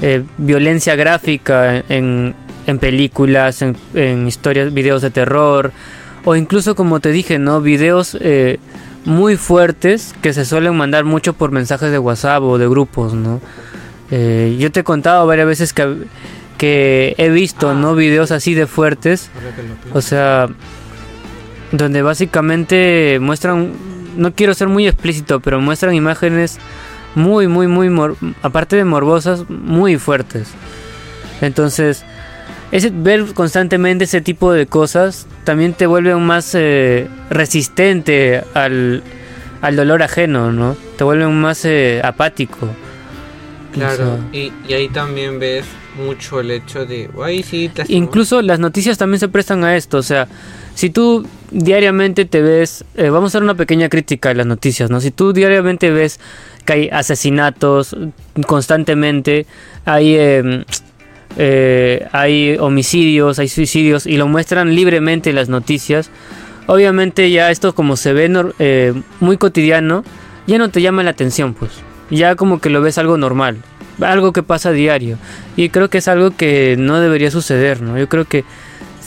[0.00, 2.34] eh, violencia gráfica en,
[2.66, 5.70] en películas, en, en historias, videos de terror,
[6.24, 7.60] o incluso como te dije, ¿no?
[7.60, 8.18] Videos
[9.04, 13.40] muy fuertes que se suelen mandar mucho por mensajes de WhatsApp o de grupos, ¿no?
[14.10, 16.06] Yo te he contado varias veces que,
[16.62, 17.74] que he visto.
[17.74, 17.96] ¿no?
[17.96, 19.30] Videos así de fuertes,
[19.92, 20.46] o sea,
[21.72, 23.72] donde básicamente muestran,
[24.16, 26.60] no quiero ser muy explícito, pero muestran imágenes
[27.16, 27.90] muy, muy, muy,
[28.42, 30.52] aparte de morbosas, muy fuertes.
[31.40, 32.04] Entonces,
[32.70, 39.02] ese, ver constantemente ese tipo de cosas también te vuelve aún más eh, resistente al,
[39.62, 40.76] al dolor ajeno, ¿no?
[40.96, 42.68] Te vuelve aún más eh, apático.
[43.72, 45.64] Claro, O sea, y, y ahí también ves
[45.96, 47.10] mucho el hecho de,
[47.88, 50.28] Incluso las noticias también se prestan a esto, o sea,
[50.74, 54.90] si tú diariamente te ves, eh, vamos a hacer una pequeña crítica a las noticias,
[54.90, 55.00] ¿no?
[55.00, 56.18] Si tú diariamente ves
[56.64, 57.96] que hay asesinatos
[58.46, 59.46] constantemente,
[59.84, 60.64] hay, eh,
[61.36, 66.10] eh, hay homicidios, hay suicidios y lo muestran libremente en las noticias,
[66.66, 70.04] obviamente ya esto como se ve eh, muy cotidiano,
[70.46, 71.72] ya no te llama la atención, pues,
[72.10, 73.58] ya como que lo ves algo normal,
[74.00, 75.18] algo que pasa a diario.
[75.56, 77.98] Y creo que es algo que no debería suceder, ¿no?
[77.98, 78.44] Yo creo que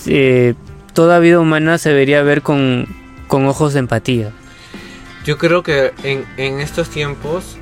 [0.05, 0.53] eh,
[0.93, 2.87] toda vida humana se debería ver con,
[3.27, 4.31] con ojos de empatía.
[5.25, 7.57] Yo creo que en, en estos tiempos,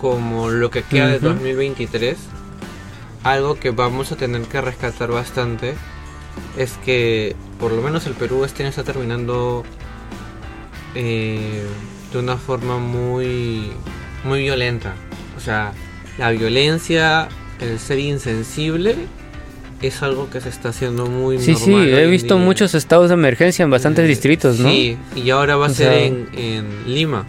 [0.00, 1.28] como lo que queda de Ujú.
[1.28, 2.16] 2023,
[3.24, 5.74] algo que vamos a tener que rescatar bastante
[6.56, 9.64] es que por lo menos el Perú este año está terminando
[10.94, 11.66] eh,
[12.12, 13.72] de una forma muy,
[14.24, 14.94] muy violenta.
[15.36, 15.72] O sea,
[16.18, 17.28] la violencia,
[17.60, 18.96] el ser insensible,
[19.80, 22.44] es algo que se está haciendo muy Sí, sí, normal hoy he en visto día.
[22.44, 24.68] muchos estados de emergencia en bastantes Eh, distritos, ¿no?
[24.68, 27.24] Sí, y ahora va a O ser sea- en, en Lima.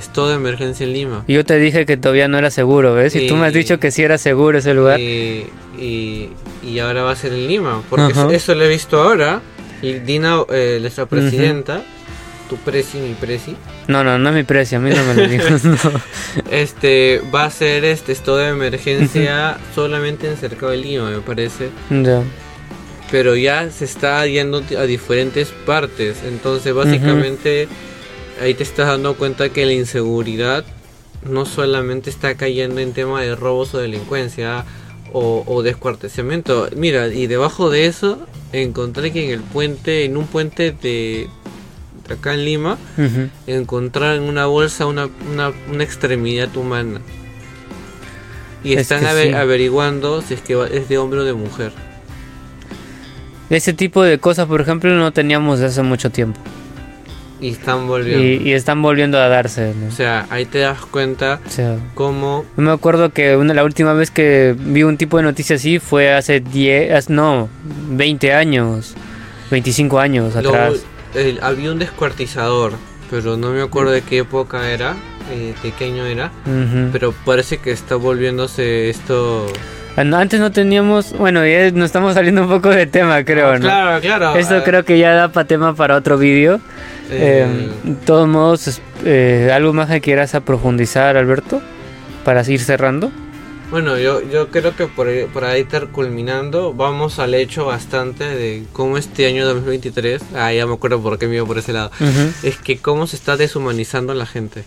[0.00, 1.24] Estado de emergencia en Lima.
[1.28, 3.14] Y yo te dije que todavía no era seguro, ¿ves?
[3.14, 3.60] Y tú me has Sí.
[3.60, 4.98] dicho que sí era seguro ese lugar.
[4.98, 5.46] Y,
[5.78, 6.30] y,
[6.66, 7.82] y ahora va a ser en Lima.
[7.88, 9.40] Porque eso lo he visto ahora.
[9.80, 11.82] Y Dina, eh, nuestra presidenta,
[12.56, 13.56] tu mi presi,
[13.88, 15.64] No, no, no es mi precio, a mí no me lo digas.
[15.64, 15.76] no.
[16.50, 21.70] este, va a ser este estado de emergencia solamente en cercado de Lima, me parece.
[21.90, 22.22] Ya.
[23.10, 26.18] pero ya se está yendo a diferentes partes.
[26.26, 27.68] Entonces, básicamente,
[28.40, 30.64] ahí te estás dando cuenta que la inseguridad
[31.24, 34.64] no solamente está cayendo en tema de robos o delincuencia
[35.12, 35.62] o, o.
[36.76, 41.28] Mira, y debajo de eso encontré que en el puente, en un puente de
[42.10, 43.28] acá en Lima, Ujú.
[43.46, 47.00] encontraron en una bolsa una, una, una extremidad humana.
[48.64, 49.32] Y Es están sí.
[49.34, 51.72] averiguando si es que es de hombre o de mujer.
[53.50, 56.40] Ese tipo de cosas, por ejemplo, no teníamos desde hace mucho tiempo.
[57.40, 58.22] Y están volviendo.
[58.24, 59.74] Y, y están volviendo a darse.
[59.74, 59.88] ¿no?
[59.88, 63.64] O sea, ahí te das cuenta O sea, cómo Yo me acuerdo que una, la
[63.64, 67.48] última vez que vi un tipo de noticia así fue hace 10, no,
[67.90, 68.94] 20 años,
[69.50, 70.74] 25 años atrás.
[71.42, 72.72] Había un descuartizador,
[73.10, 74.94] pero no me acuerdo de qué época era,
[75.30, 76.88] eh, de qué año era, Ujú.
[76.92, 79.46] pero parece que está volviéndose esto...
[79.96, 83.60] Ah, Antes no teníamos, bueno, ya nos estamos saliendo un poco de tema, creo, ¿no?
[83.60, 84.34] Claro, claro.
[84.36, 86.60] Esto eh, creo que ya da para tema para otro vídeo.
[87.10, 91.60] eh, Eh, de todos modos, eh, ¿algo más que quieras a profundizar, Alberto?
[92.24, 93.12] Para ir cerrando.
[93.72, 98.24] Bueno, yo, yo creo que por ahí, por ahí estar culminando, vamos al hecho bastante
[98.24, 101.72] de cómo este año 2023, ah, ya me acuerdo por qué me iba por ese
[101.72, 101.90] lado,
[102.42, 104.64] es que cómo se está deshumanizando la gente.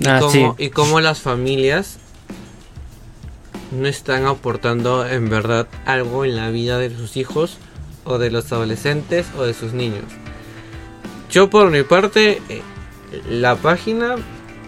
[0.00, 0.46] Y, Ah, cómo, sí.
[0.56, 1.98] y cómo las familias
[3.78, 7.58] no están aportando en verdad algo en la vida de sus hijos
[8.04, 10.04] o de los adolescentes o de sus niños.
[11.30, 12.62] Yo por mi parte, eh,
[13.28, 14.16] la página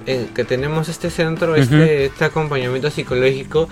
[0.07, 3.69] eh, que tenemos este centro, este, este acompañamiento psicológico,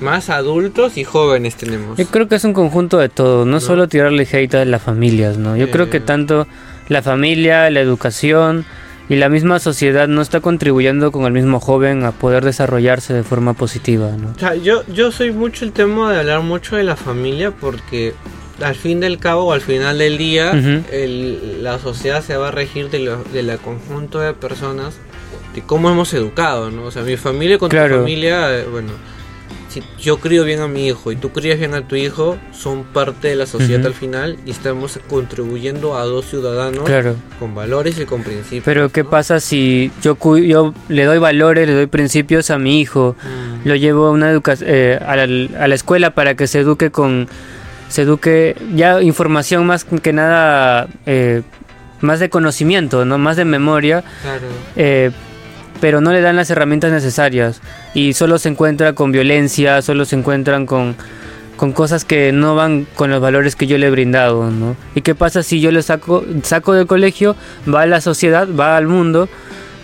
[0.00, 1.98] más adultos y jóvenes tenemos.
[1.98, 5.36] Yo creo que es un conjunto de todo, no, solo tirarle hate a las familias,
[5.36, 5.56] ¿no?
[5.56, 6.00] Yo creo que Eh.
[6.00, 6.46] tanto
[6.88, 8.64] la familia, la educación
[9.10, 13.22] y la misma sociedad no está contribuyendo con el mismo joven a poder desarrollarse de
[13.24, 14.32] forma positiva, ¿no?
[14.34, 18.14] O sea, yo, yo soy mucho el tema de hablar mucho de la familia porque
[18.62, 20.52] al fin del cabo o al final del día
[20.92, 24.94] el- la sociedad se va a regir de lo- de la conjunto de personas
[25.54, 26.84] de cómo hemos educado, ¿no?
[26.84, 27.96] O sea, mi familia con Claro.
[27.96, 28.90] tu familia, eh, bueno,
[29.68, 32.82] si yo crío bien a mi hijo y tú crías bien a tu hijo, son
[32.84, 33.88] parte de la sociedad Ujú.
[33.88, 37.14] al final y estamos contribuyendo a dos ciudadanos Claro.
[37.38, 38.64] con valores y con principios.
[38.64, 39.10] Pero ¿qué ¿no?
[39.10, 43.68] pasa si yo, yo le doy valores, le doy principios a mi hijo, Mm.
[43.68, 45.22] lo llevo a una educa eh, a, la,
[45.64, 47.28] a la escuela para que se eduque con
[47.88, 51.42] se eduque ya información más que nada eh,
[52.00, 54.46] más de conocimiento, no más de memoria, Claro.
[54.76, 55.10] eh,
[55.80, 57.60] pero no le dan las herramientas necesarias
[57.94, 60.96] y solo se encuentra con violencia, solo se encuentran con
[61.56, 64.50] con cosas que no van con los valores que yo le he brindado.
[64.94, 67.36] ¿Y qué pasa si yo le saco saco del colegio,
[67.68, 69.28] va a la sociedad, va al mundo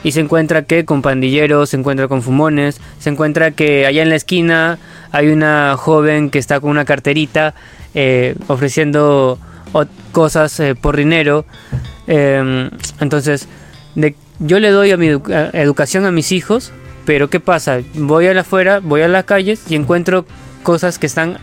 [0.03, 4.09] y se encuentra que con pandilleros, se encuentra con fumones, se encuentra que allá en
[4.09, 4.79] la esquina
[5.13, 7.55] hay una joven que está con una carterita
[7.95, 9.39] eh, ofreciendo
[10.13, 11.45] cosas eh, por dinero.
[12.07, 12.71] Eh,
[13.01, 13.49] entonces,
[13.97, 16.73] de- yo le doy a mi edu- a- educación a mis hijos,
[17.05, 17.81] pero ¿qué pasa?
[17.95, 20.27] Voy a la afuera, voy a las calles y encuentro
[20.63, 21.39] cosas que están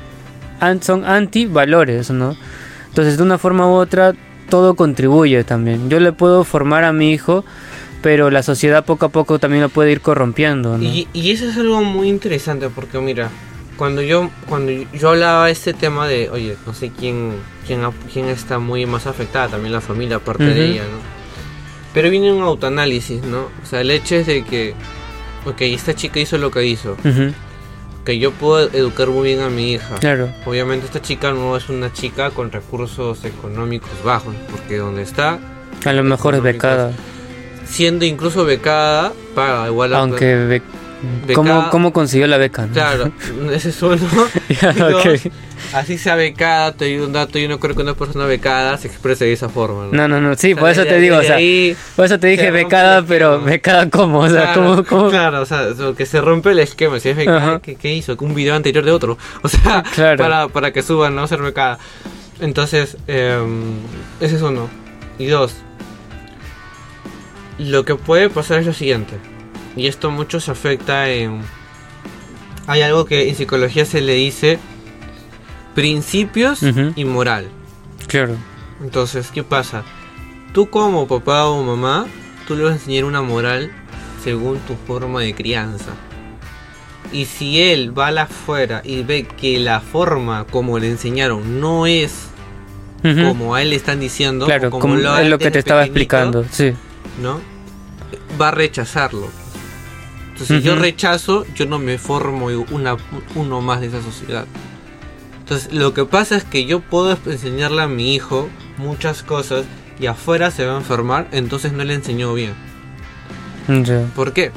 [0.82, 2.38] son anti-valores, ¿no?
[2.88, 4.14] Entonces, de una forma u otra,
[4.50, 5.90] todo contribuye también.
[5.90, 7.44] Yo le puedo formar a mi hijo,
[8.02, 10.84] pero la sociedad poco a poco también lo puede ir corrompiendo, ¿no?
[10.84, 13.30] Y, y eso es algo muy interesante porque mira,
[13.78, 17.32] cuando yo cuando yo hablaba este tema de, oye, no sé quién
[17.68, 17.82] quién,
[18.14, 21.13] quién está muy más afectada, también la familia aparte de ella, ¿no?
[21.94, 23.50] Pero viene un autoanálisis, ¿no?
[23.62, 24.74] O sea, el hecho es de que,
[25.46, 26.98] ok, esta chica hizo lo que hizo,
[28.04, 29.96] que yo puedo educar muy bien a mi hija.
[30.00, 35.40] Claro, Obviamente esta chica no es una chica con recursos económicos bajos, porque donde está,
[35.86, 36.92] a lo mejor es becada,
[37.66, 40.62] siendo incluso becada, paga igual aunque be-
[41.28, 42.66] Becada- ¿cómo, ¿cómo consiguió la beca?
[42.66, 42.74] no?
[42.74, 43.12] Claro,
[43.52, 43.98] ese es uno.
[44.62, 45.04] Ya, Y dos.
[45.74, 48.88] Así sea becada, te doy un dato, yo no creo que una persona becada se
[48.88, 49.88] exprese de esa forma.
[49.92, 52.20] No, no, no, sí, O sea, por eso te digo, o sea, ahí- por eso
[52.20, 55.10] te dije becada, pero becada cómo, o sea, claro, ¿cómo, cómo?
[55.10, 57.00] claro, o sea, que se rompe el esquema.
[57.00, 57.60] Si es becada.
[57.60, 58.16] ¿qué, qué hizo?
[58.20, 59.18] Un video anterior de otro.
[59.42, 60.18] O sea, Claro.
[60.18, 61.80] para, para que suban, no ser becada.
[62.40, 63.40] Entonces, eh,
[64.20, 64.70] ese es uno.
[65.18, 65.56] Y dos,
[67.58, 69.14] lo que puede pasar es lo siguiente.
[69.76, 71.42] Y esto mucho se afecta en...
[72.68, 74.60] Hay algo que en psicología se le dice
[75.76, 76.62] principios
[76.96, 77.48] y moral.
[78.08, 78.36] Claro,
[78.82, 79.84] Entonces, ¿qué pasa?
[80.54, 82.06] Tú como papá o mamá,
[82.48, 83.72] tú le vas a enseñar una moral
[84.24, 85.92] según tu forma de crianza.
[87.12, 91.60] Y si él va a la afuera y ve que la forma como le enseñaron
[91.60, 92.28] no es
[93.02, 95.84] como a él le están diciendo, claro, como como lo es lo que te estaba
[95.84, 96.74] explicando, sí,
[97.22, 97.42] ¿no?
[98.40, 99.28] Va a rechazarlo.
[100.34, 102.98] Entonces, si yo rechazo, yo no me formo una,
[103.36, 104.46] uno más de esa sociedad.
[105.38, 109.66] Entonces, lo que pasa es que yo puedo enseñarle a mi hijo muchas cosas
[110.00, 112.56] y afuera se va a enfermar, entonces no le enseñó bien.
[114.16, 114.52] ¿Por qué?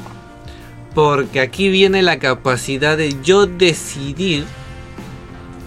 [0.94, 4.46] Porque aquí viene la capacidad de yo decidir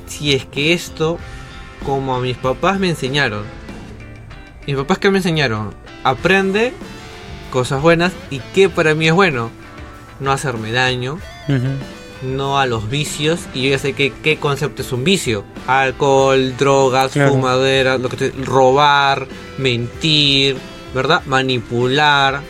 [0.07, 1.19] si es que esto,
[1.85, 3.43] como a mis papás me enseñaron.
[4.65, 6.73] Mis papás que me enseñaron, aprende
[7.51, 9.58] cosas buenas y que para mí es bueno.
[10.19, 11.19] No hacerme daño,
[12.21, 13.39] no a los vicios.
[13.53, 15.43] Y yo ya sé que, qué concepto es un vicio.
[15.67, 17.31] Alcohol, drogas, Claro.
[17.31, 20.57] fumadera, lo que te- robar, mentir,
[20.93, 21.21] ¿verdad?
[21.25, 22.41] Manipular,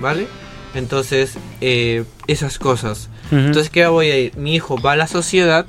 [0.00, 0.26] ¿vale?
[0.74, 3.08] Entonces, eh, esas cosas.
[3.26, 3.36] Ujú.
[3.36, 4.36] Entonces, ¿qué voy a ir?
[4.36, 5.66] Mi hijo va a la sociedad,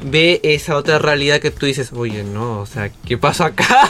[0.00, 3.88] ve esa otra realidad que tú dices, oye, no, o sea, ¿qué pasó acá?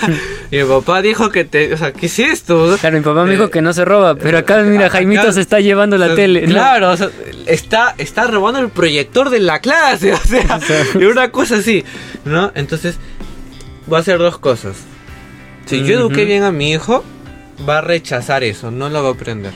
[0.50, 2.76] y mi papá dijo que te, o sea, ¿qué es esto?
[2.80, 5.30] Claro, mi papá me dijo Eh, que no se roba, pero acá, mira, acá- Jaimito
[5.32, 6.42] se está llevando la O sea, tele.
[6.46, 6.52] ¿no?
[6.54, 7.10] Claro, o sea,
[7.46, 11.08] está, está robando el proyector de la clase, o sea, O sea.
[11.10, 11.84] una cosa así,
[12.24, 12.52] ¿no?
[12.54, 12.96] Entonces,
[13.92, 14.76] va a hacer dos cosas.
[15.66, 17.04] Si yo eduqué bien a mi hijo,
[17.68, 19.52] va a rechazar eso, no lo va a aprender.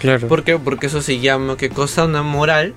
[0.00, 0.28] Claro.
[0.28, 0.58] ¿Por qué?
[0.58, 2.04] Porque eso se llama, ¿qué cosa?
[2.04, 2.74] Una moral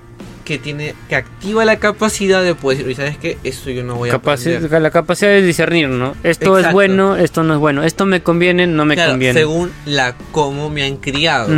[0.48, 3.36] que tiene, que activa la capacidad de poder decir, "Oye, ¿sabes qué?
[3.44, 4.82] Eso yo no voy a aprender.
[4.82, 6.14] la capacidad de discernir, ¿no?
[6.24, 7.82] Esto es bueno, esto no es bueno.
[7.84, 9.34] Esto me conviene, no me Claro, conviene.
[9.38, 11.52] según la cómo me han criado.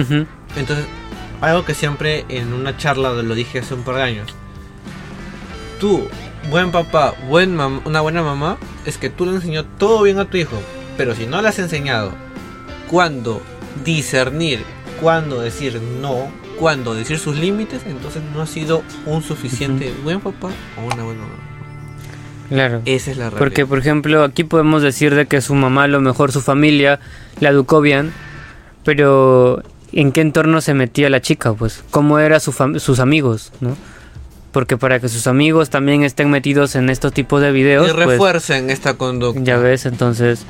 [0.57, 0.84] Entonces,
[1.41, 4.34] algo que siempre en una charla lo dije hace un par de años.
[5.78, 6.09] Tú,
[6.51, 10.24] buen papá, buen mam- una buena mamá, es que tú le enseñó todo bien a
[10.26, 10.61] tu hijo.
[10.97, 12.12] Pero si no le has enseñado
[12.88, 13.41] cuándo
[13.84, 14.61] discernir
[15.01, 16.28] cuándo decir no,
[16.61, 21.22] cuándo decir sus límites, entonces no ha sido un suficiente buen papá o una buena
[21.22, 21.34] mamá.
[22.50, 22.82] Claro.
[22.84, 23.38] Esa es la realidad.
[23.38, 27.00] Porque, por ejemplo, aquí podemos decir de que su mamá, a lo mejor su familia,
[27.40, 28.12] la educó bien,
[28.84, 31.54] pero ¿en qué entorno se metía la chica?
[31.54, 33.76] Pues, ¿cómo eran su sus amigos, no?
[34.52, 38.06] Porque para que sus amigos también estén metidos en estos tipos de videos, y pues,
[38.06, 39.40] refuercen esta conducta.
[39.42, 40.44] ya ves, entonces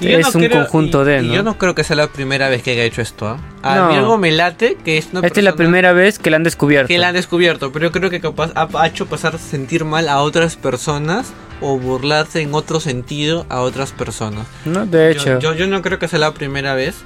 [0.00, 1.34] Y es no un creo- conjunto y- de, y ¿no?
[1.34, 3.26] yo no creo que sea la primera vez que haya hecho esto.
[3.28, 3.38] ¿ah?
[3.62, 3.88] A No.
[3.88, 6.42] mí algo me late que es una Esta es la primera vez que la han
[6.42, 6.88] descubierto.
[6.88, 10.20] que la han descubierto, pero yo creo que capaz ha, hecho pasar sentir mal a
[10.20, 14.46] otras personas o burlarse en otro sentido a otras personas.
[14.66, 14.84] ¿no?
[14.86, 16.96] De hecho, yo, yo no creo que sea la primera vez,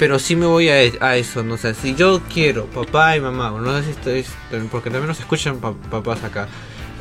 [0.00, 3.50] pero sí me voy a, a eso, no sé, si yo quiero papá y mamá,
[3.60, 4.24] no sé si estoy,
[4.70, 6.48] porque también nos escuchan pa- papás acá,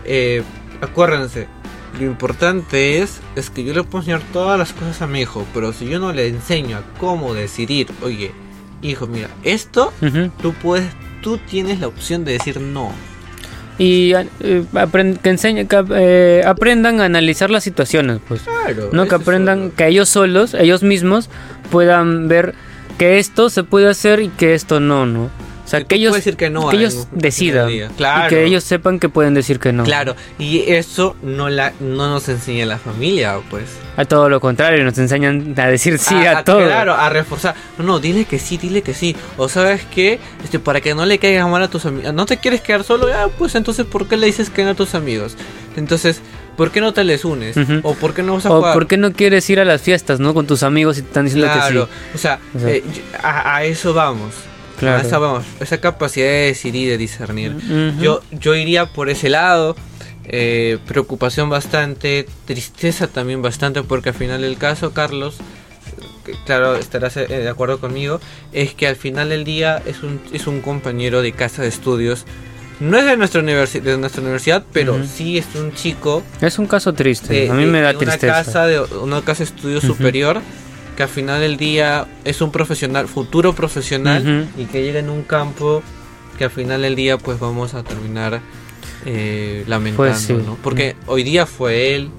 [0.05, 0.43] eh,
[0.81, 1.47] acuérdense,
[1.99, 5.45] lo importante es, es que yo le puedo enseñar todas las cosas a mi hijo,
[5.53, 8.31] pero si yo no le enseño a cómo decidir, oye,
[8.81, 10.31] hijo, mira, esto, ujú.
[10.41, 10.87] tú puedes,
[11.21, 12.91] tú tienes la opción de decir no.
[13.77, 14.65] y eh,
[15.21, 18.41] que enseñe, que, eh, aprendan a analizar las situaciones, pues.
[18.41, 18.89] Claro.
[18.91, 19.75] No que aprendan solo.
[19.75, 21.29] que ellos solos, ellos mismos,
[21.69, 22.55] puedan ver
[22.97, 25.29] que esto se puede hacer y que esto no, ¿no?
[25.71, 27.85] O sea, Que ellos, decir que no que a ellos decidan día.
[27.89, 28.27] y Claro.
[28.29, 29.83] que ellos sepan que pueden decir que no.
[29.85, 33.63] Claro, y eso no la no nos enseña la familia, pues.
[33.95, 36.65] A todo lo contrario, nos enseñan a decir sí a, a, todo.
[36.65, 37.55] Claro, a reforzar.
[37.77, 39.15] No, no, dile que sí, dile que sí.
[39.37, 42.13] O sabes que, este, para que no le caigas mal a tus amigos.
[42.13, 44.75] No te quieres quedar solo, ah, pues entonces, ¿por qué le dices que no a
[44.75, 45.37] tus amigos?
[45.77, 46.19] Entonces,
[46.57, 47.55] ¿por qué no te les unes?
[47.55, 47.79] Ujú.
[47.83, 48.73] O ¿por qué no vas a O jugar?
[48.73, 50.33] por qué no quieres ir a las fiestas, ¿no?
[50.33, 52.83] Con tus amigos y te están diciendo Claro, que o sea, O sea, eh,
[53.23, 54.33] a, a eso vamos.
[54.81, 54.97] Claro.
[54.97, 55.45] A esa vamos.
[55.61, 57.55] Esa capacidad de decidir y de discernir.
[57.65, 57.73] sí.
[57.73, 58.01] Ujú.
[58.03, 59.75] Yo, yo iría por ese lado.
[60.25, 65.37] eh, preocupación bastante, tristeza también bastante, porque al final del caso, Carlos,
[66.45, 68.19] claro, estarás eh, de acuerdo conmigo,
[68.53, 72.25] es que al final del día es un, es un compañero de casa de estudios.
[72.79, 75.03] No es de nuestra, universi- de nuestra universidad, pero Ujú.
[75.05, 77.33] sí es un chico Es un caso triste.
[77.33, 78.33] de, a mí me da de una tristeza.
[78.33, 79.87] casa de una casa de estudio Ujú.
[79.87, 80.41] superior
[81.01, 85.23] que al final del día es un profesional futuro profesional y que llega en un
[85.23, 85.81] campo
[86.37, 88.39] que al final del día pues vamos a terminar
[89.07, 90.33] eh, lamentando Pues sí.
[90.33, 90.57] ¿no?
[90.61, 92.09] porque hoy día fue él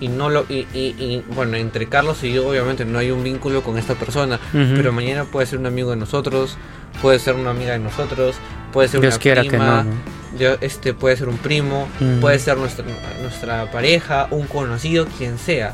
[0.00, 3.22] y no lo y, y- y, bueno entre Carlos y yo obviamente no hay un
[3.22, 6.56] vínculo con esta persona pero mañana puede ser un amigo de nosotros
[7.00, 8.34] puede ser una amiga de nosotros
[8.72, 9.84] puede ser Dios una quiera prima que no.
[9.84, 10.38] ¿no?
[10.40, 11.88] yo, este puede ser un primo,
[12.20, 12.84] puede ser nuestra,
[13.22, 15.72] nuestra pareja, un conocido, quien sea.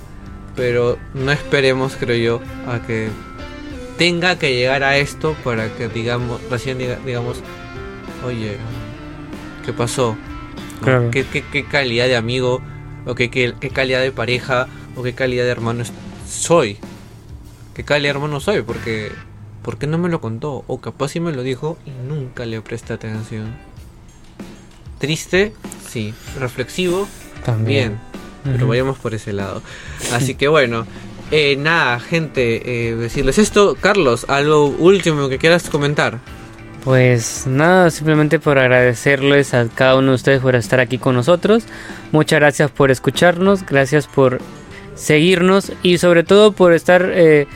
[0.57, 3.09] Pero no esperemos, creo yo, a que
[3.99, 7.39] tenga que llegar a esto para que digamos, recién diga- digamos,
[8.25, 8.57] oye,
[9.65, 10.17] ¿qué pasó?
[11.11, 12.61] ¿Qué, qué, qué calidad de amigo?
[13.07, 14.69] ¿O qué, qué, qué calidad de pareja?
[14.97, 15.85] ¿O qué calidad de hermano
[16.29, 16.79] soy?
[17.75, 18.63] ¿Qué calidad de hermano soy?
[18.63, 19.11] Porque,
[19.63, 20.65] ¿por qué no me lo contó?
[20.67, 23.55] O capaz sí me lo dijo y nunca le presté atención.
[24.99, 25.53] Triste,
[25.89, 26.15] sí.
[26.39, 27.09] Reflexivo,
[27.45, 27.99] También.
[27.99, 28.14] bien.
[28.45, 29.63] Pero vayamos por ese lado.
[30.13, 30.87] Así que bueno.
[31.31, 33.77] eh, nada, gente, eh, decirles esto.
[33.81, 36.21] Carlos, algo último que quieras comentar.
[36.85, 41.65] Pues nada, simplemente por agradecerles a cada uno de ustedes por estar aquí con nosotros.
[42.13, 44.39] Muchas gracias por escucharnos, gracias por
[44.95, 47.47] seguirnos y sobre todo por estar eh,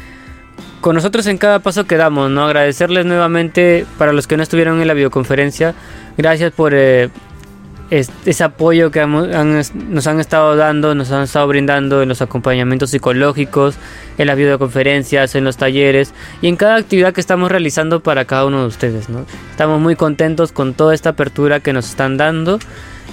[0.81, 2.31] con nosotros en cada paso que damos.
[2.31, 2.47] ¿no?
[2.47, 5.75] Agradecerles nuevamente para los que no estuvieron en la videoconferencia.
[6.17, 7.11] Gracias por eh,
[7.91, 12.09] es- ese apoyo que hemos- han- nos han estado dando, nos han estado brindando en
[12.09, 13.77] los acompañamientos psicológicos,
[14.19, 16.13] en las videoconferencias, en los talleres
[16.43, 19.09] y en cada actividad que estamos realizando para cada uno de ustedes.
[19.09, 19.25] ¿no?
[19.51, 22.59] Estamos muy contentos con toda esta apertura que nos están dando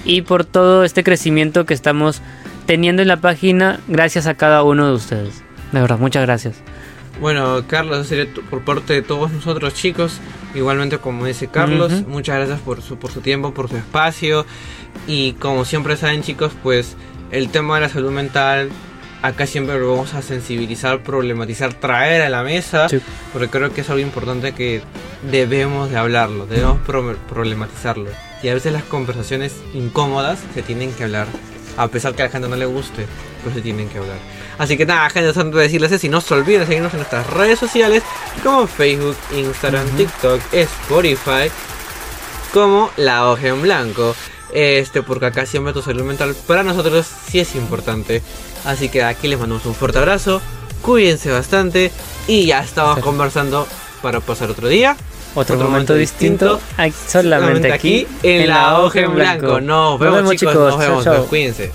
[0.04, 2.22] y por todo este crecimiento que estamos
[2.66, 5.42] teniendo en la página gracias a cada uno de ustedes.
[5.72, 6.56] De verdad, muchas gracias.
[7.22, 8.12] Bueno, Carlos,
[8.50, 10.20] por parte de todos nosotros chicos.
[10.56, 14.46] Igualmente como dice Carlos, muchas gracias por su, por su tiempo, por su espacio.
[15.08, 16.96] Y como siempre saben chicos, pues
[17.32, 18.70] el tema de la salud mental,
[19.22, 22.88] acá siempre lo vamos a sensibilizar, problematizar, traer a la mesa.
[22.90, 23.00] Sí.
[23.34, 24.82] Porque creo que es algo importante que
[25.30, 28.10] debemos de hablarlo, debemos pro- problematizarlo.
[28.42, 31.28] Y a veces las conversaciones incómodas se tienen que hablar.
[31.78, 33.06] A pesar que a la gente no le guste,
[33.44, 34.18] pero se tienen que hablar.
[34.58, 37.28] Así que nada, gente, de decirles eso, y no se olviden de seguirnos en nuestras
[37.28, 38.04] redes sociales
[38.44, 41.52] como Facebook, Instagram, TikTok, Spotify,
[42.54, 44.16] como La Hoja en Blanco.
[44.54, 48.22] Este, porque acá siempre tu salud mental para nosotros sí es importante.
[48.64, 50.42] Así que aquí les mandamos un fuerte abrazo,
[50.82, 51.92] cuídense bastante
[52.28, 53.02] y ya estamos Sí.
[53.02, 53.68] conversando
[54.02, 54.96] para pasar otro día.
[55.38, 56.62] Otro, Otro momento momento distinto,
[57.10, 59.60] solamente aquí en La Hoja en Blanco.
[59.60, 61.72] Nos vemos, chicos, nos Chao, vemos, cuídense.